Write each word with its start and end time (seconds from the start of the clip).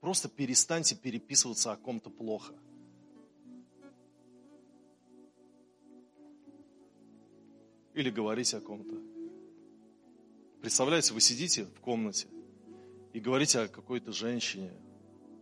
Просто 0.00 0.28
перестаньте 0.28 0.96
переписываться 0.96 1.72
о 1.72 1.76
ком-то 1.76 2.08
плохо. 2.10 2.54
Или 7.92 8.08
говорить 8.08 8.54
о 8.54 8.60
ком-то. 8.60 8.96
Представляете, 10.60 11.12
вы 11.12 11.20
сидите 11.20 11.64
в 11.64 11.80
комнате 11.80 12.28
и 13.12 13.20
говорите 13.20 13.60
о 13.60 13.68
какой-то 13.68 14.12
женщине 14.12 14.72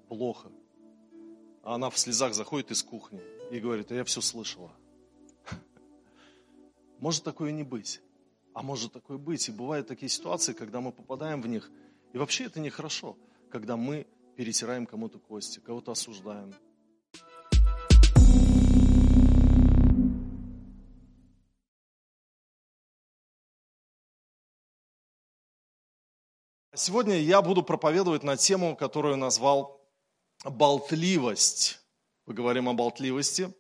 плохо. 0.09 0.51
А 1.63 1.75
она 1.75 1.91
в 1.91 1.99
слезах 1.99 2.35
заходит 2.35 2.71
из 2.71 2.83
кухни 2.83 3.21
и 3.51 3.61
говорит, 3.61 3.93
а 3.93 3.95
я 3.95 4.05
все 4.05 4.21
слышала. 4.21 4.73
Может 6.99 7.23
такое 7.23 7.53
не 7.53 7.63
быть. 7.63 8.01
А 8.55 8.63
может 8.63 8.93
такое 8.93 9.19
быть. 9.19 9.49
И 9.49 9.53
бывают 9.53 9.87
такие 9.87 10.09
ситуации, 10.09 10.53
когда 10.53 10.81
мы 10.81 10.91
попадаем 10.91 11.41
в 11.43 11.47
них. 11.47 11.71
И 12.13 12.19
вообще 12.19 12.45
это 12.45 12.59
нехорошо, 12.59 13.17
когда 13.51 13.77
мы 13.77 14.07
перетираем 14.39 14.87
кому-то 14.87 15.19
кости, 15.19 15.59
кого-то 15.59 15.91
осуждаем. 15.91 16.55
Сегодня 26.73 27.17
я 27.19 27.43
буду 27.43 27.65
проповедовать 27.65 28.23
на 28.23 28.37
тему, 28.37 28.77
которую 28.77 29.17
назвал 29.17 29.85
болтливость. 30.45 31.81
Поговорим 32.25 32.69
о 32.69 32.75
болтливости. 32.75 33.53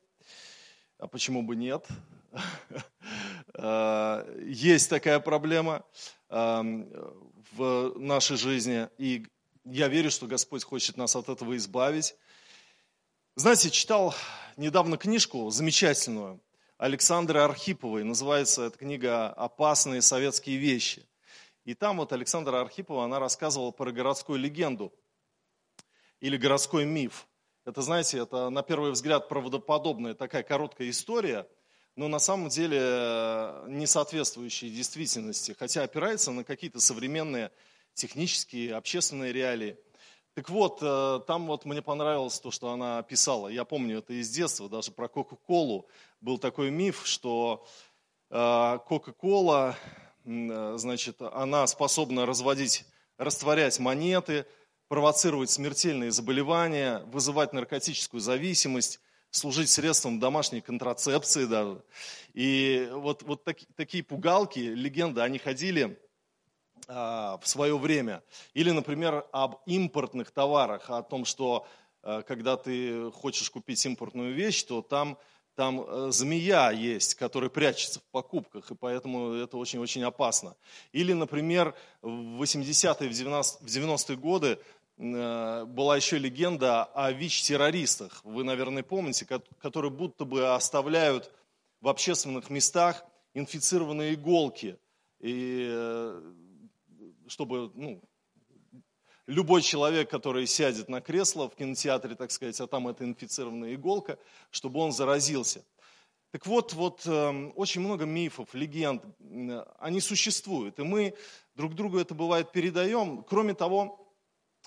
А 0.98 1.08
почему 1.08 1.42
бы 1.42 1.56
нет? 1.56 1.88
Э, 3.54 4.40
есть 4.46 4.88
такая 4.88 5.18
проблема 5.18 5.84
эм, 6.28 6.88
в 7.50 7.98
нашей 7.98 8.36
жизни, 8.36 8.88
и 8.96 9.26
я 9.70 9.88
верю, 9.88 10.10
что 10.10 10.26
Господь 10.26 10.64
хочет 10.64 10.96
нас 10.96 11.14
от 11.16 11.28
этого 11.28 11.56
избавить. 11.56 12.14
Знаете, 13.36 13.70
читал 13.70 14.14
недавно 14.56 14.96
книжку 14.96 15.50
замечательную 15.50 16.40
Александры 16.76 17.40
Архиповой, 17.40 18.04
называется 18.04 18.64
эта 18.64 18.78
книга 18.78 19.28
«Опасные 19.28 20.02
советские 20.02 20.56
вещи». 20.56 21.06
И 21.64 21.74
там 21.74 21.98
вот 21.98 22.12
Александра 22.12 22.60
Архипова, 22.60 23.04
она 23.04 23.18
рассказывала 23.18 23.70
про 23.70 23.92
городскую 23.92 24.38
легенду 24.38 24.92
или 26.20 26.36
городской 26.36 26.84
миф. 26.84 27.26
Это, 27.64 27.82
знаете, 27.82 28.18
это 28.18 28.48
на 28.48 28.62
первый 28.62 28.92
взгляд 28.92 29.28
правдоподобная 29.28 30.14
такая 30.14 30.42
короткая 30.42 30.90
история– 30.90 31.46
но 31.98 32.06
на 32.06 32.20
самом 32.20 32.48
деле 32.48 32.78
э, 32.80 33.64
не 33.70 33.88
соответствующие 33.88 34.70
действительности, 34.70 35.56
хотя 35.58 35.82
опирается 35.82 36.30
на 36.30 36.44
какие-то 36.44 36.78
современные 36.78 37.50
технические, 37.98 38.74
общественные 38.74 39.32
реалии. 39.32 39.76
Так 40.34 40.48
вот, 40.50 40.78
э, 40.80 41.20
там 41.26 41.46
вот 41.46 41.64
мне 41.64 41.82
понравилось 41.82 42.38
то, 42.40 42.50
что 42.50 42.70
она 42.70 43.02
писала. 43.02 43.48
Я 43.48 43.64
помню 43.64 43.98
это 43.98 44.12
из 44.12 44.30
детства, 44.30 44.68
даже 44.68 44.92
про 44.92 45.08
Кока-Колу 45.08 45.88
был 46.20 46.38
такой 46.38 46.70
миф, 46.70 47.02
что 47.04 47.66
э, 48.30 48.78
Кока-Кола, 48.86 49.76
значит, 50.24 51.20
она 51.22 51.66
способна 51.66 52.26
разводить, 52.26 52.84
растворять 53.16 53.78
монеты, 53.78 54.46
провоцировать 54.88 55.50
смертельные 55.50 56.10
заболевания, 56.10 57.00
вызывать 57.06 57.52
наркотическую 57.52 58.20
зависимость, 58.20 59.00
служить 59.30 59.68
средством 59.68 60.20
домашней 60.20 60.60
контрацепции 60.60 61.44
даже. 61.44 61.82
И 62.32 62.88
вот, 62.92 63.22
вот 63.22 63.44
так, 63.44 63.58
такие 63.76 64.02
пугалки, 64.02 64.58
легенды, 64.58 65.20
они 65.20 65.38
ходили 65.38 65.98
в 66.88 67.42
свое 67.44 67.76
время. 67.76 68.22
Или, 68.54 68.70
например, 68.70 69.26
об 69.30 69.60
импортных 69.66 70.30
товарах, 70.30 70.88
о 70.88 71.02
том, 71.02 71.24
что 71.26 71.66
а, 72.02 72.22
когда 72.22 72.56
ты 72.56 73.10
хочешь 73.10 73.50
купить 73.50 73.84
импортную 73.84 74.34
вещь, 74.34 74.62
то 74.62 74.80
там, 74.80 75.18
там 75.54 75.84
а, 75.86 76.10
змея 76.10 76.70
есть, 76.70 77.14
которая 77.14 77.50
прячется 77.50 78.00
в 78.00 78.04
покупках, 78.10 78.70
и 78.70 78.74
поэтому 78.74 79.34
это 79.34 79.58
очень-очень 79.58 80.02
опасно. 80.02 80.56
Или, 80.92 81.12
например, 81.12 81.74
в 82.00 82.42
80-е, 82.42 83.08
в 83.08 83.66
90-е 83.66 84.16
годы 84.16 84.58
Э, 84.98 85.64
была 85.64 85.96
еще 85.96 86.18
легенда 86.18 86.84
о 86.84 87.12
ВИЧ-террористах. 87.12 88.20
Вы, 88.24 88.42
наверное, 88.42 88.82
помните, 88.82 89.26
которые 89.60 89.90
будто 89.90 90.24
бы 90.24 90.54
оставляют 90.54 91.32
в 91.80 91.88
общественных 91.88 92.50
местах 92.50 93.04
инфицированные 93.34 94.14
иголки. 94.14 94.76
И 95.20 95.68
э, 95.70 96.32
чтобы 97.28 97.70
ну, 97.74 98.02
любой 99.26 99.62
человек, 99.62 100.10
который 100.10 100.46
сядет 100.46 100.88
на 100.88 101.00
кресло 101.00 101.48
в 101.48 101.54
кинотеатре, 101.54 102.14
так 102.14 102.30
сказать, 102.30 102.60
а 102.60 102.66
там 102.66 102.88
это 102.88 103.04
инфицированная 103.04 103.74
иголка, 103.74 104.18
чтобы 104.50 104.80
он 104.80 104.92
заразился. 104.92 105.64
Так 106.30 106.46
вот, 106.46 106.74
вот 106.74 107.06
эм, 107.06 107.52
очень 107.56 107.80
много 107.80 108.04
мифов, 108.04 108.52
легенд, 108.52 109.02
они 109.78 110.00
существуют, 110.00 110.78
и 110.78 110.82
мы 110.82 111.14
друг 111.54 111.74
другу 111.74 111.98
это 111.98 112.14
бывает 112.14 112.52
передаем. 112.52 113.22
Кроме 113.22 113.54
того, 113.54 114.14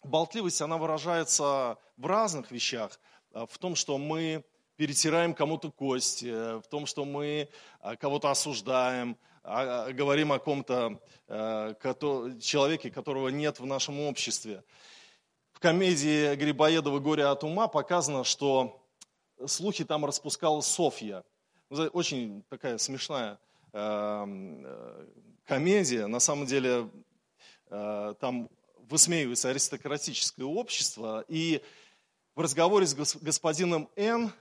болтливость, 0.03 0.61
она 0.61 0.77
выражается 0.77 1.77
в 1.97 2.05
разных 2.07 2.51
вещах. 2.51 2.99
Э, 3.33 3.45
в 3.49 3.57
том, 3.57 3.75
что 3.75 3.97
мы 3.97 4.43
перетираем 4.75 5.33
кому-то 5.33 5.71
кости, 5.71 6.25
э, 6.25 6.57
в 6.57 6.67
том, 6.67 6.85
что 6.85 7.05
мы 7.05 7.47
э, 7.81 7.95
кого-то 7.97 8.31
осуждаем, 8.31 9.17
а, 9.43 9.85
а, 9.85 9.93
говорим 9.93 10.31
о 10.31 10.39
ком-то 10.39 10.99
человеке, 12.39 12.91
которого 12.91 13.29
нет 13.29 13.59
в 13.59 13.65
нашем 13.65 13.99
обществе. 14.01 14.63
В 15.51 15.59
комедии 15.59 16.35
Грибоедова 16.35 16.99
«Горе 16.99 17.25
от 17.25 17.43
ума» 17.43 17.67
показано, 17.67 18.23
что 18.23 18.85
слухи 19.45 19.83
там 19.83 20.05
распускала 20.05 20.61
Софья. 20.61 21.23
Очень 21.69 22.43
такая 22.49 22.77
смешная 22.77 23.39
комедия. 23.71 26.07
На 26.07 26.19
самом 26.19 26.45
деле 26.45 26.89
там 27.69 28.49
высмеивается 28.89 29.49
аристократическое 29.49 30.45
общество. 30.45 31.25
И 31.27 31.61
в 32.35 32.41
разговоре 32.41 32.85
с 32.85 32.93
господином 32.93 33.89
Н. 33.95 34.31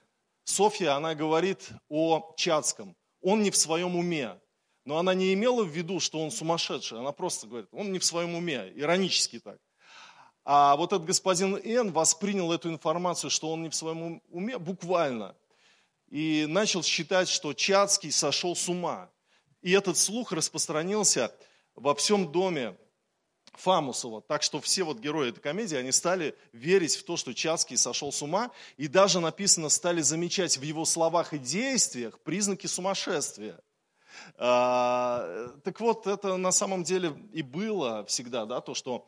Софья, 0.44 0.96
она 0.96 1.14
говорит 1.14 1.70
о 1.88 2.34
Чацком. 2.36 2.96
Он 3.22 3.42
не 3.42 3.50
в 3.50 3.56
своем 3.56 3.96
уме. 3.96 4.38
Но 4.84 4.98
она 4.98 5.14
не 5.14 5.34
имела 5.34 5.62
в 5.62 5.68
виду, 5.68 6.00
что 6.00 6.20
он 6.20 6.30
сумасшедший. 6.30 6.98
Она 6.98 7.12
просто 7.12 7.46
говорит, 7.46 7.68
он 7.72 7.92
не 7.92 7.98
в 7.98 8.04
своем 8.04 8.34
уме. 8.34 8.72
Иронически 8.74 9.38
так. 9.38 9.58
А 10.44 10.74
вот 10.76 10.92
этот 10.92 11.06
господин 11.06 11.56
Н. 11.56 11.92
воспринял 11.92 12.50
эту 12.52 12.70
информацию, 12.70 13.30
что 13.30 13.52
он 13.52 13.62
не 13.62 13.68
в 13.68 13.74
своем 13.74 14.22
уме, 14.30 14.58
буквально. 14.58 15.36
И 16.08 16.46
начал 16.48 16.82
считать, 16.82 17.28
что 17.28 17.52
Чацкий 17.52 18.10
сошел 18.10 18.56
с 18.56 18.68
ума. 18.68 19.10
И 19.62 19.72
этот 19.72 19.96
слух 19.96 20.32
распространился 20.32 21.32
во 21.74 21.94
всем 21.94 22.32
доме 22.32 22.76
Фамусова. 23.52 24.22
Так 24.22 24.42
что 24.42 24.60
все 24.60 24.82
вот 24.82 24.98
герои 24.98 25.28
этой 25.28 25.40
комедии, 25.40 25.76
они 25.76 25.92
стали 25.92 26.34
верить 26.52 26.96
в 26.96 27.04
то, 27.04 27.16
что 27.16 27.34
Чацкий 27.34 27.76
сошел 27.76 28.10
с 28.10 28.22
ума, 28.22 28.50
и 28.76 28.88
даже 28.88 29.20
написано, 29.20 29.68
стали 29.68 30.00
замечать 30.00 30.56
в 30.56 30.62
его 30.62 30.84
словах 30.84 31.34
и 31.34 31.38
действиях 31.38 32.18
признаки 32.20 32.66
сумасшествия. 32.66 33.60
А, 34.36 35.48
так 35.64 35.80
вот, 35.80 36.06
это 36.06 36.36
на 36.36 36.52
самом 36.52 36.82
деле 36.82 37.14
и 37.32 37.42
было 37.42 38.04
всегда, 38.06 38.46
да, 38.46 38.60
то, 38.60 38.74
что 38.74 39.06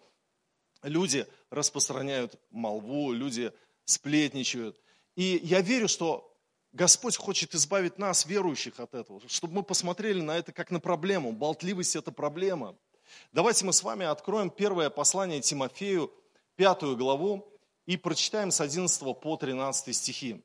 люди 0.82 1.26
распространяют 1.50 2.38
молву, 2.50 3.12
люди 3.12 3.52
сплетничают. 3.84 4.80
И 5.14 5.40
я 5.42 5.60
верю, 5.60 5.88
что 5.88 6.34
Господь 6.72 7.16
хочет 7.16 7.54
избавить 7.54 7.98
нас, 7.98 8.26
верующих, 8.26 8.80
от 8.80 8.94
этого, 8.94 9.20
чтобы 9.28 9.54
мы 9.54 9.62
посмотрели 9.62 10.20
на 10.20 10.36
это 10.36 10.52
как 10.52 10.70
на 10.70 10.80
проблему. 10.80 11.32
Болтливость– 11.32 11.96
это 11.96 12.12
проблема– 12.12 12.76
Давайте 13.32 13.64
мы 13.64 13.72
с 13.72 13.82
вами 13.82 14.06
откроем 14.06 14.50
первое 14.50 14.90
послание 14.90 15.40
Тимофею, 15.40 16.12
пятую 16.56 16.96
главу, 16.96 17.48
и 17.86 17.96
прочитаем 17.96 18.50
с 18.50 18.60
11 18.60 19.20
по 19.20 19.36
13 19.36 19.94
стихи. 19.94 20.44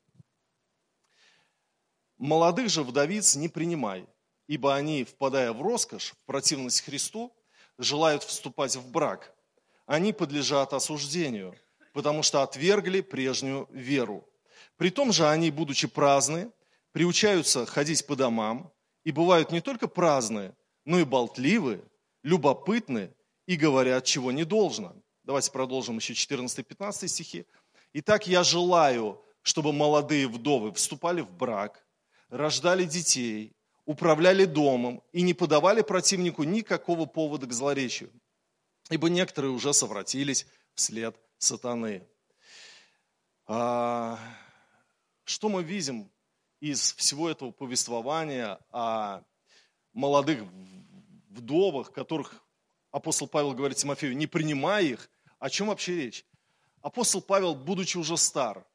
«Молодых 2.16 2.68
же 2.68 2.82
вдовиц 2.82 3.36
не 3.36 3.48
принимай, 3.48 4.06
ибо 4.48 4.74
они, 4.74 5.04
впадая 5.04 5.52
в 5.52 5.62
роскошь, 5.62 6.12
в 6.12 6.26
противность 6.26 6.80
Христу, 6.80 7.32
желают 7.78 8.24
вступать 8.24 8.74
в 8.74 8.90
брак. 8.90 9.32
Они 9.86 10.12
подлежат 10.12 10.72
осуждению, 10.72 11.54
потому 11.92 12.22
что 12.22 12.42
отвергли 12.42 13.02
прежнюю 13.02 13.68
веру. 13.70 14.28
При 14.76 14.90
том 14.90 15.12
же 15.12 15.28
они, 15.28 15.50
будучи 15.50 15.86
праздны, 15.86 16.50
приучаются 16.92 17.66
ходить 17.66 18.06
по 18.06 18.16
домам, 18.16 18.72
и 19.04 19.12
бывают 19.12 19.52
не 19.52 19.60
только 19.60 19.86
праздные, 19.86 20.56
но 20.84 20.98
и 20.98 21.04
болтливые, 21.04 21.84
любопытны 22.22 23.14
и 23.46 23.56
говорят, 23.56 24.04
чего 24.04 24.32
не 24.32 24.44
должно. 24.44 24.94
Давайте 25.24 25.50
продолжим 25.50 25.96
еще 25.96 26.14
14-15 26.14 27.06
стихи. 27.08 27.46
Итак, 27.92 28.26
я 28.26 28.42
желаю, 28.42 29.22
чтобы 29.42 29.72
молодые 29.72 30.26
вдовы 30.26 30.72
вступали 30.72 31.20
в 31.20 31.30
брак, 31.30 31.86
рождали 32.28 32.84
детей, 32.84 33.54
управляли 33.88 34.44
домом 34.44 35.02
и 35.12 35.22
не 35.22 35.32
подавали 35.32 35.80
противнику 35.80 36.42
никакого 36.42 37.06
повода 37.06 37.46
к 37.46 37.54
злоречию. 37.54 38.12
Ибо 38.90 39.08
некоторые 39.08 39.50
уже 39.50 39.72
совратились 39.72 40.46
вслед 40.74 41.16
сатаны. 41.38 42.06
А, 43.46 44.18
что 45.24 45.48
мы 45.48 45.62
видим 45.62 46.10
из 46.60 46.92
всего 46.96 47.30
этого 47.30 47.50
повествования 47.50 48.58
о 48.70 49.22
молодых 49.94 50.42
вдовах, 51.30 51.90
которых 51.90 52.44
апостол 52.90 53.26
Павел 53.26 53.54
говорит 53.54 53.78
Тимофею, 53.78 54.14
не 54.14 54.26
принимай 54.26 54.84
их, 54.84 55.08
о 55.38 55.48
чем 55.48 55.68
вообще 55.68 55.96
речь? 55.96 56.26
Апостол 56.82 57.22
Павел, 57.22 57.54
будучи 57.54 57.96
уже 57.96 58.18
стар, 58.18 58.66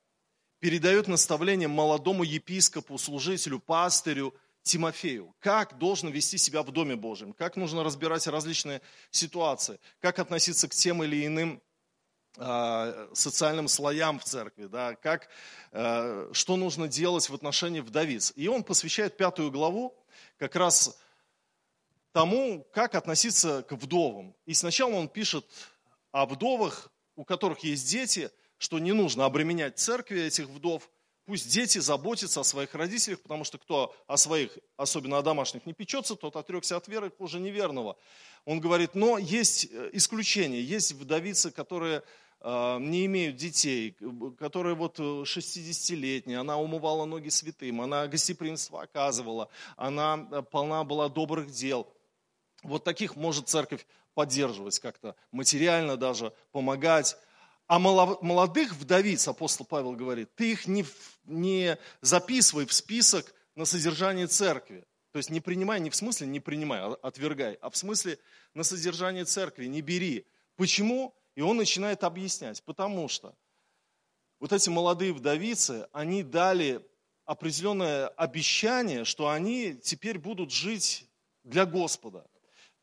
передает 0.58 1.08
наставление 1.08 1.68
молодому 1.68 2.24
епископу, 2.24 2.98
служителю, 2.98 3.60
пастырю 3.60 4.34
Тимофею, 4.64 5.36
как 5.40 5.78
должен 5.78 6.10
вести 6.10 6.38
себя 6.38 6.64
в 6.64 6.72
Доме 6.72 6.96
Божьем, 6.96 7.34
как 7.34 7.58
нужно 7.58 7.84
разбирать 7.84 8.26
различные 8.28 8.82
ситуации, 9.12 9.80
как 10.00 10.20
относиться 10.20 10.70
к 10.70 10.74
тем 10.74 11.04
или 11.04 11.28
иным 11.28 11.62
э, 12.38 13.10
социальным 13.14 13.68
слоям 13.68 14.20
в 14.20 14.24
церкви, 14.24 14.66
да, 14.66 14.96
как, 14.96 15.28
э, 15.74 16.30
что 16.32 16.56
нужно 16.56 16.88
делать 16.88 17.30
в 17.30 17.36
отношении 17.36 17.82
вдовиц. 17.82 18.32
И 18.38 18.48
он 18.48 18.64
посвящает 18.64 19.18
пятую 19.18 19.52
главу 19.52 19.94
как 20.38 20.56
раз 20.56 20.98
тому, 22.14 22.66
как 22.72 22.96
относиться 22.96 23.64
к 23.64 23.74
вдовам. 23.74 24.34
И 24.46 24.54
сначала 24.54 24.94
он 24.94 25.10
пишет 25.10 25.46
о 26.12 26.26
вдовах, 26.26 26.90
у 27.16 27.26
которых 27.26 27.60
есть 27.60 27.90
дети, 27.90 28.32
что 28.58 28.80
не 28.80 28.94
нужно 28.94 29.26
обременять 29.26 29.78
церкви 29.78 30.22
этих 30.22 30.48
вдов, 30.48 30.90
пусть 31.26 31.50
дети 31.50 31.80
заботятся 31.80 32.42
о 32.42 32.44
своих 32.44 32.74
родителях, 32.76 33.22
потому 33.22 33.44
что 33.44 33.58
кто 33.58 33.96
о 34.08 34.18
своих, 34.18 34.58
особенно 34.78 35.18
о 35.18 35.22
домашних, 35.22 35.66
не 35.66 35.74
печется, 35.74 36.16
тот 36.16 36.36
отрекся 36.36 36.78
от 36.78 36.88
веры 36.88 37.12
хуже 37.12 37.40
неверного. 37.40 37.98
Он 38.46 38.60
говорит, 38.60 38.96
но 38.96 39.18
есть 39.18 39.68
э, 39.72 39.90
исключения, 39.94 40.62
есть 40.62 40.92
вдовицы, 40.92 41.52
которые 41.52 42.04
э, 42.42 42.78
не 42.80 43.06
имеют 43.06 43.38
детей, 43.38 43.96
которые 44.38 44.76
вот 44.76 45.00
60-летние, 45.00 46.40
она 46.40 46.58
умывала 46.58 47.06
ноги 47.06 47.30
святым, 47.30 47.82
она 47.82 48.08
гостеприимство 48.08 48.82
оказывала, 48.82 49.50
она 49.78 50.28
э, 50.32 50.42
полна 50.42 50.84
была 50.84 51.08
добрых 51.08 51.52
дел. 51.52 51.88
Вот 52.64 52.84
таких 52.84 53.16
может 53.16 53.48
церковь 53.48 53.86
поддерживать 54.14 54.80
как-то, 54.80 55.16
материально 55.32 55.98
даже 55.98 56.34
помогать. 56.52 57.18
А 57.68 57.80
молодых 57.80 58.74
вдовиц, 58.74 59.28
апостол 59.28 59.66
Павел 59.66 59.94
говорит, 59.94 60.36
ты 60.36 60.52
их 60.52 60.68
не, 60.68 60.86
не 61.24 61.78
записывай 62.02 62.66
в 62.66 62.74
список 62.74 63.34
на 63.56 63.66
содержание 63.66 64.28
церкви. 64.28 64.86
То 65.12 65.18
есть 65.18 65.30
не 65.30 65.40
принимай, 65.40 65.80
не 65.80 65.90
в 65.90 65.96
смысле 65.96 66.28
не 66.28 66.40
принимай, 66.40 66.80
а 66.80 66.98
отвергай, 67.02 67.54
а 67.62 67.70
в 67.70 67.78
смысле 67.78 68.20
на 68.54 68.64
содержание 68.64 69.26
церкви, 69.26 69.66
не 69.66 69.82
бери. 69.82 70.26
Почему? 70.56 71.16
И 71.36 71.42
он 71.42 71.58
начинает 71.58 72.04
объяснять. 72.04 72.64
Потому 72.64 73.08
что 73.08 73.36
вот 74.40 74.52
эти 74.52 74.70
молодые 74.70 75.14
вдовицы, 75.14 75.88
они 75.94 76.24
дали 76.24 76.86
определенное 77.26 78.08
обещание, 78.10 79.06
что 79.06 79.30
они 79.30 79.76
теперь 79.76 80.20
будут 80.20 80.52
жить 80.52 81.08
для 81.44 81.66
Господа. 81.66 82.28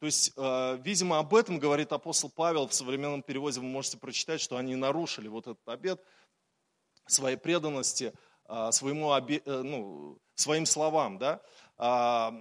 То 0.01 0.07
есть, 0.07 0.33
э, 0.35 0.79
видимо, 0.83 1.19
об 1.19 1.35
этом 1.35 1.59
говорит 1.59 1.93
апостол 1.93 2.31
Павел 2.31 2.67
в 2.67 2.73
современном 2.73 3.23
переводе. 3.23 3.61
Вы 3.61 3.67
можете 3.67 3.99
прочитать, 3.99 4.41
что 4.41 4.57
они 4.57 4.75
нарушили 4.75 5.29
вот 5.29 5.47
этот 5.47 5.69
обет 5.69 6.03
своей 7.07 7.37
преданности 7.37 8.15
э, 8.49 8.71
своему, 8.73 9.13
э, 9.13 9.41
ну, 9.45 10.19
своим 10.35 10.65
словам. 10.65 11.19
Да? 11.19 11.43
А, 11.77 12.33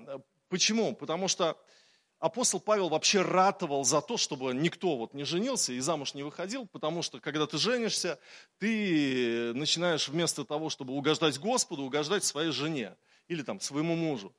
почему? 0.47 0.95
Потому 0.95 1.27
что 1.27 1.57
апостол 2.19 2.61
Павел 2.61 2.87
вообще 2.87 3.23
ратовал 3.23 3.83
за 3.83 3.99
то, 3.99 4.15
чтобы 4.15 4.53
никто 4.53 4.95
вот 4.95 5.13
не 5.13 5.25
женился 5.25 5.73
и 5.73 5.81
замуж 5.81 6.13
не 6.13 6.23
выходил, 6.23 6.65
потому 6.65 7.01
что 7.01 7.19
когда 7.19 7.45
ты 7.45 7.57
женишься, 7.57 8.19
ты 8.59 9.53
начинаешь 9.53 10.07
вместо 10.07 10.45
того, 10.45 10.69
чтобы 10.69 10.93
угождать 10.93 11.37
Господу, 11.37 11.83
угождать 11.83 12.23
своей 12.23 12.51
жене 12.51 12.95
или 13.27 13.41
там 13.41 13.59
своему 13.59 13.97
мужу 13.97 14.33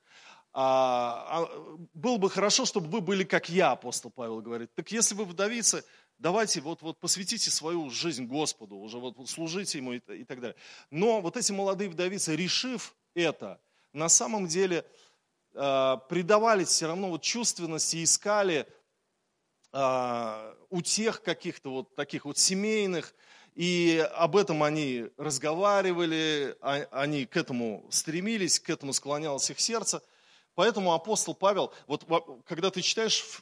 а, 0.52 1.26
а, 1.28 1.78
было 1.94 2.16
бы 2.16 2.28
хорошо, 2.28 2.64
чтобы 2.64 2.88
вы 2.88 3.00
были 3.00 3.22
как 3.22 3.48
я, 3.48 3.70
апостол 3.70 4.10
Павел 4.10 4.40
говорит. 4.40 4.74
Так 4.74 4.90
если 4.90 5.14
вы 5.14 5.24
вдовицы, 5.24 5.84
давайте 6.18 6.60
вот, 6.60 6.82
вот 6.82 6.98
посвятите 6.98 7.50
свою 7.50 7.88
жизнь 7.90 8.26
Господу, 8.26 8.76
уже 8.76 8.98
вот, 8.98 9.16
вот 9.16 9.28
служите 9.28 9.78
Ему 9.78 9.92
и, 9.92 9.98
и 9.98 10.24
так 10.24 10.40
далее. 10.40 10.56
Но 10.90 11.20
вот 11.20 11.36
эти 11.36 11.52
молодые 11.52 11.88
вдовицы, 11.88 12.34
решив 12.34 12.96
это, 13.14 13.60
на 13.92 14.08
самом 14.08 14.48
деле 14.48 14.84
э, 15.54 15.96
предавались 16.08 16.68
все 16.68 16.88
равно 16.88 17.10
вот 17.10 17.22
чувственности, 17.22 18.02
искали 18.02 18.66
э, 19.72 20.54
у 20.68 20.82
тех 20.82 21.22
каких-то 21.22 21.70
вот 21.70 21.94
таких 21.94 22.24
вот 22.24 22.38
семейных, 22.38 23.14
и 23.54 24.04
об 24.14 24.36
этом 24.36 24.64
они 24.64 25.06
разговаривали, 25.16 26.56
а, 26.60 26.86
они 26.90 27.26
к 27.26 27.36
этому 27.36 27.86
стремились, 27.90 28.58
к 28.58 28.68
этому 28.68 28.92
склонялось 28.92 29.48
их 29.48 29.60
сердце– 29.60 30.02
Поэтому 30.60 30.92
апостол 30.92 31.34
Павел, 31.34 31.72
вот 31.86 32.06
когда 32.44 32.70
ты 32.70 32.82
читаешь 32.82 33.40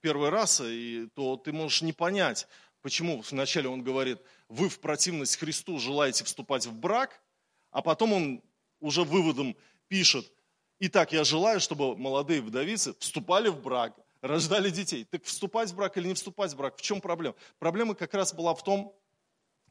первый 0.00 0.30
раз, 0.30 0.62
и, 0.64 1.10
то 1.14 1.36
ты 1.36 1.52
можешь 1.52 1.82
не 1.82 1.92
понять, 1.92 2.48
почему 2.80 3.22
вначале 3.30 3.68
он 3.68 3.82
говорит, 3.82 4.18
вы 4.48 4.70
в 4.70 4.80
противность 4.80 5.36
Христу 5.36 5.78
желаете 5.78 6.24
вступать 6.24 6.64
в 6.64 6.72
брак, 6.72 7.20
а 7.70 7.82
потом 7.82 8.14
он 8.14 8.42
уже 8.80 9.04
выводом 9.04 9.54
пишет, 9.88 10.32
итак, 10.80 11.12
я 11.12 11.22
желаю, 11.22 11.60
чтобы 11.60 11.98
молодые 11.98 12.40
вдовицы 12.40 12.94
вступали 12.98 13.50
в 13.50 13.60
брак, 13.60 13.94
рождали 14.22 14.70
детей. 14.70 15.04
Так 15.04 15.24
вступать 15.24 15.68
в 15.68 15.76
брак 15.76 15.98
или 15.98 16.08
не 16.08 16.14
вступать 16.14 16.54
в 16.54 16.56
брак, 16.56 16.78
в 16.78 16.80
чем 16.80 17.02
проблема? 17.02 17.34
Проблема 17.58 17.94
как 17.94 18.14
раз 18.14 18.32
была 18.32 18.54
в 18.54 18.64
том, 18.64 18.96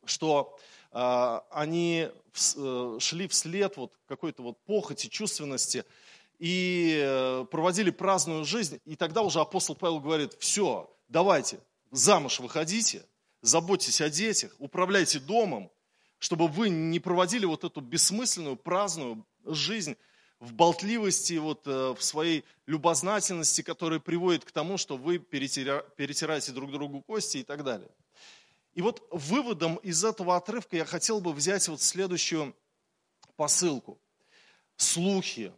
что 0.05 0.59
э, 0.91 1.39
они 1.49 2.09
в, 2.31 2.55
э, 2.55 2.99
шли 2.99 3.27
вслед 3.27 3.77
вот 3.77 3.93
какой-то 4.05 4.43
вот 4.43 4.63
похоти, 4.65 5.07
чувственности, 5.07 5.85
и 6.39 6.99
э, 7.01 7.45
проводили 7.49 7.89
праздную 7.89 8.45
жизнь. 8.45 8.79
И 8.85 8.95
тогда 8.95 9.21
уже 9.21 9.39
апостол 9.39 9.75
Павел 9.75 9.99
говорит, 9.99 10.35
все, 10.39 10.93
давайте, 11.07 11.59
замуж 11.91 12.39
выходите, 12.39 13.05
заботьтесь 13.41 14.01
о 14.01 14.09
детях, 14.09 14.53
управляйте 14.59 15.19
домом, 15.19 15.71
чтобы 16.19 16.47
вы 16.47 16.69
не 16.69 16.99
проводили 16.99 17.45
вот 17.45 17.63
эту 17.63 17.81
бессмысленную 17.81 18.55
праздную 18.55 19.25
жизнь 19.45 19.97
в 20.39 20.53
болтливости, 20.53 21.33
вот, 21.33 21.67
э, 21.67 21.95
в 21.97 22.03
своей 22.03 22.43
любознательности, 22.65 23.61
которая 23.61 23.99
приводит 23.99 24.43
к 24.43 24.51
тому, 24.51 24.77
что 24.77 24.97
вы 24.97 25.19
перетираете 25.19 26.51
друг 26.51 26.71
другу 26.71 27.01
кости 27.01 27.37
и 27.37 27.43
так 27.43 27.63
далее. 27.63 27.89
И 28.73 28.81
вот 28.81 29.07
выводом 29.11 29.75
из 29.77 30.03
этого 30.03 30.35
отрывка 30.35 30.75
я 30.75 30.85
хотел 30.85 31.21
бы 31.21 31.31
взять 31.31 31.67
вот 31.67 31.81
следующую 31.81 32.55
посылку. 33.35 33.99
Слухи, 34.75 35.53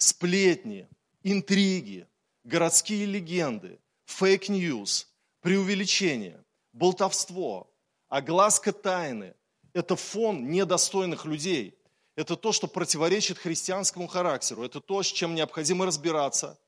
сплетни, 0.00 0.88
интриги, 1.22 2.08
городские 2.44 3.04
легенды, 3.04 3.78
fake 4.06 4.51
news, 4.51 5.08
преувеличение, 5.40 6.42
болтовство, 6.72 7.70
огласка 8.08 8.72
тайны– 8.72 9.34
это 9.72 9.96
фон 9.96 10.50
недостойных 10.50 11.26
людей. 11.26 11.78
Это 12.16 12.36
то, 12.36 12.52
что 12.52 12.66
противоречит 12.66 13.38
христианскому 13.38 14.06
характеру. 14.06 14.64
Это 14.64 14.80
то, 14.80 15.02
с 15.02 15.06
чем 15.06 15.34
необходимо 15.34 15.86
разбираться. 15.86 16.58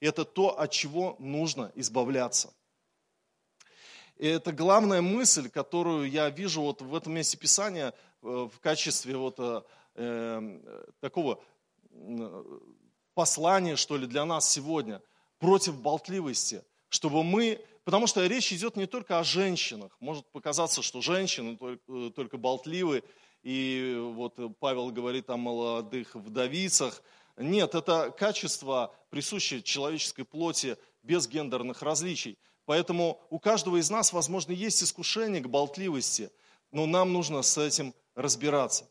Это 0.00 0.24
то, 0.24 0.58
от 0.58 0.70
чего 0.70 1.16
нужно 1.18 1.72
избавляться. 1.74 2.52
И 4.16 4.26
это 4.26 4.52
главная 4.52 5.00
мысль, 5.00 5.48
которую 5.48 6.10
я 6.10 6.28
вижу 6.28 6.60
вот 6.60 6.82
в 6.82 6.94
этом 6.94 7.14
месте 7.14 7.38
Писания 7.38 7.94
э, 8.22 8.48
в 8.52 8.60
качестве 8.60 9.16
вот 9.16 9.36
э, 9.38 9.62
э 9.94 10.88
такого 11.00 11.42
послание, 13.14 13.76
что 13.76 13.96
ли, 13.96 14.06
для 14.06 14.24
нас 14.24 14.50
сегодня 14.50 15.02
против 15.38 15.80
болтливости, 15.80 16.62
чтобы 16.88 17.22
мы, 17.22 17.60
потому 17.84 18.06
что 18.06 18.26
речь 18.26 18.52
идет 18.52 18.76
не 18.76 18.86
только 18.86 19.18
о 19.18 19.24
женщинах, 19.24 19.96
может 20.00 20.30
показаться, 20.32 20.82
что 20.82 21.00
женщины 21.00 21.56
только, 21.56 22.36
э, 22.36 22.38
болтливы, 22.38 23.02
и 23.42 23.96
вот 24.14 24.38
Павел 24.58 24.90
говорит 24.90 25.30
о 25.30 25.36
молодых 25.36 26.14
вдовицах. 26.14 27.02
Нет, 27.36 27.74
это 27.74 28.10
качество, 28.10 28.94
присущее 29.08 29.62
человеческой 29.62 30.24
плоти 30.24 30.76
без 31.02 31.26
гендерных 31.26 31.80
различий. 31.80 32.38
Поэтому 32.66 33.20
у 33.30 33.38
каждого 33.38 33.78
из 33.78 33.88
нас, 33.90 34.12
возможно, 34.12 34.52
есть 34.52 34.82
искушение 34.82 35.40
к 35.40 35.48
болтливости, 35.48 36.30
но 36.70 36.86
нам 36.86 37.12
нужно 37.12 37.42
с 37.42 37.56
этим 37.56 37.94
разбираться. 38.14 38.86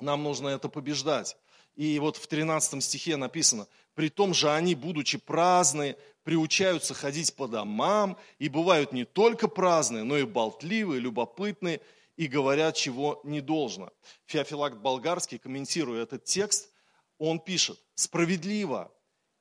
Нам 0.00 0.22
нужно 0.22 0.48
это 0.48 0.68
побеждать. 0.68 1.36
И 1.76 1.98
вот 1.98 2.16
в 2.16 2.26
13 2.26 2.82
стихе 2.82 3.16
написано, 3.16 3.68
«При 3.94 4.08
том 4.08 4.34
же 4.34 4.50
они, 4.50 4.74
будучи 4.74 5.18
праздные, 5.18 5.96
приучаются 6.24 6.94
ходить 6.94 7.34
по 7.36 7.46
домам, 7.46 8.18
и 8.38 8.48
бывают 8.48 8.92
не 8.92 9.04
только 9.04 9.46
праздные, 9.46 10.02
но 10.02 10.16
и 10.16 10.24
болтливые, 10.24 11.00
любопытные, 11.00 11.80
и 12.16 12.26
говорят, 12.26 12.76
чего 12.76 13.20
не 13.24 13.42
должно». 13.42 13.92
Феофилакт 14.24 14.78
Болгарский, 14.78 15.38
комментируя 15.38 16.02
этот 16.02 16.24
текст, 16.24 16.70
он 17.18 17.38
пишет, 17.38 17.78
«Справедливо, 17.94 18.90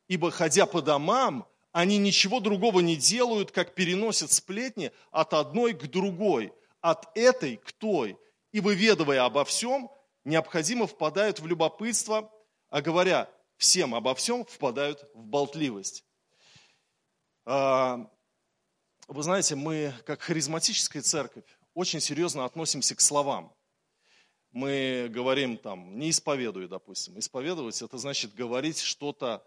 ибо, 0.10 0.30
ходя 0.30 0.65
по 0.65 0.82
домам, 0.82 1.48
они 1.72 1.98
ничего 1.98 2.42
другого 2.42 2.82
не 2.82 2.98
делают, 2.98 3.51
как 3.51 3.75
переносят 3.75 4.32
сплетни 4.32 4.92
от 5.12 5.34
одной 5.34 5.74
к 5.74 5.88
другой, 5.88 6.54
от 6.82 7.10
этой 7.18 7.58
к 7.58 7.72
той, 7.72 8.18
и 8.51 8.60
выведывая 8.60 9.25
обо 9.25 9.44
всем, 9.44 9.89
необходимо 10.25 10.88
впадают 10.88 11.39
в 11.39 11.48
любопытство, 11.48 12.32
а 12.70 12.82
говоря 12.82 13.29
всем 13.58 13.96
обо 13.96 14.13
всем, 14.15 14.44
впадают 14.44 15.08
в 15.13 15.24
болтливость. 15.24 16.03
А, 17.46 18.10
вы 19.08 19.24
знаете, 19.24 19.55
мы, 19.55 19.94
как 20.05 20.22
харизматическая 20.22 21.01
церковь, 21.01 21.46
очень 21.74 22.00
серьезно 22.00 22.46
относимся 22.46 22.96
к 22.96 23.01
словам. 23.01 23.55
Мы 24.51 25.08
говорим 25.10 25.58
там, 25.58 25.98
не 26.00 26.10
исповедуй, 26.10 26.67
допустим. 26.67 27.20
Исповедовать– 27.20 27.82
это 27.82 27.98
значит 27.98 28.34
говорить 28.34 28.79
что-то, 28.79 29.46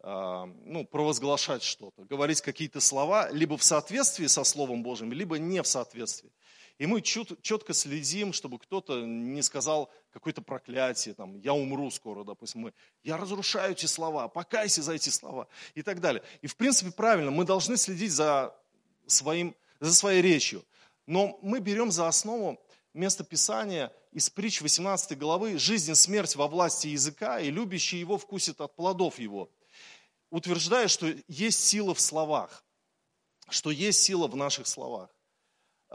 а, 0.00 0.46
ну, 0.46 0.86
провозглашать 0.86 1.62
что-то, 1.62 2.04
говорить 2.04 2.40
какие-то 2.40 2.80
слова, 2.80 3.30
либо 3.30 3.58
в 3.58 3.64
соответствии 3.64 4.26
со 4.26 4.44
Словом 4.44 4.82
Божьим, 4.82 5.12
либо 5.12 5.38
не 5.38 5.62
в 5.62 5.66
соответствии. 5.66 6.32
И 6.78 6.86
мы 6.86 7.02
четко 7.02 7.72
следим, 7.72 8.32
чтобы 8.32 8.58
кто-то 8.58 9.00
не 9.02 9.42
сказал 9.42 9.92
какое-то 10.10 10.42
проклятие, 10.42 11.14
там, 11.14 11.38
я 11.38 11.54
умру 11.54 11.90
скоро, 11.90 12.24
допустим, 12.24 12.62
мы, 12.62 12.74
я 13.04 13.16
разрушаю 13.16 13.72
эти 13.72 13.86
слова, 13.86 14.26
покайся 14.26 14.82
за 14.82 14.94
эти 14.94 15.08
слова 15.08 15.46
и 15.74 15.82
так 15.82 16.00
далее. 16.00 16.22
И 16.42 16.48
в 16.48 16.56
принципе 16.56 16.90
правильно, 16.90 17.30
мы 17.30 17.44
должны 17.44 17.76
следить 17.76 18.10
за, 18.10 18.56
своим, 19.06 19.54
за 19.78 19.94
своей 19.94 20.20
речью. 20.20 20.64
Но 21.06 21.38
мы 21.42 21.60
берем 21.60 21.92
за 21.92 22.08
основу 22.08 22.60
место 22.92 23.22
Писания 23.22 23.92
из 24.10 24.28
притч 24.28 24.60
18 24.60 25.16
главы 25.16 25.58
«Жизнь 25.58 25.92
и 25.92 25.94
смерть 25.94 26.34
во 26.34 26.48
власти 26.48 26.88
языка, 26.88 27.38
и 27.38 27.50
любящий 27.50 27.98
его 27.98 28.18
вкусит 28.18 28.60
от 28.60 28.74
плодов 28.74 29.20
его», 29.20 29.48
утверждая, 30.30 30.88
что 30.88 31.12
есть 31.28 31.64
сила 31.64 31.94
в 31.94 32.00
словах, 32.00 32.64
что 33.48 33.70
есть 33.70 34.02
сила 34.02 34.26
в 34.26 34.34
наших 34.34 34.66
словах. 34.66 35.13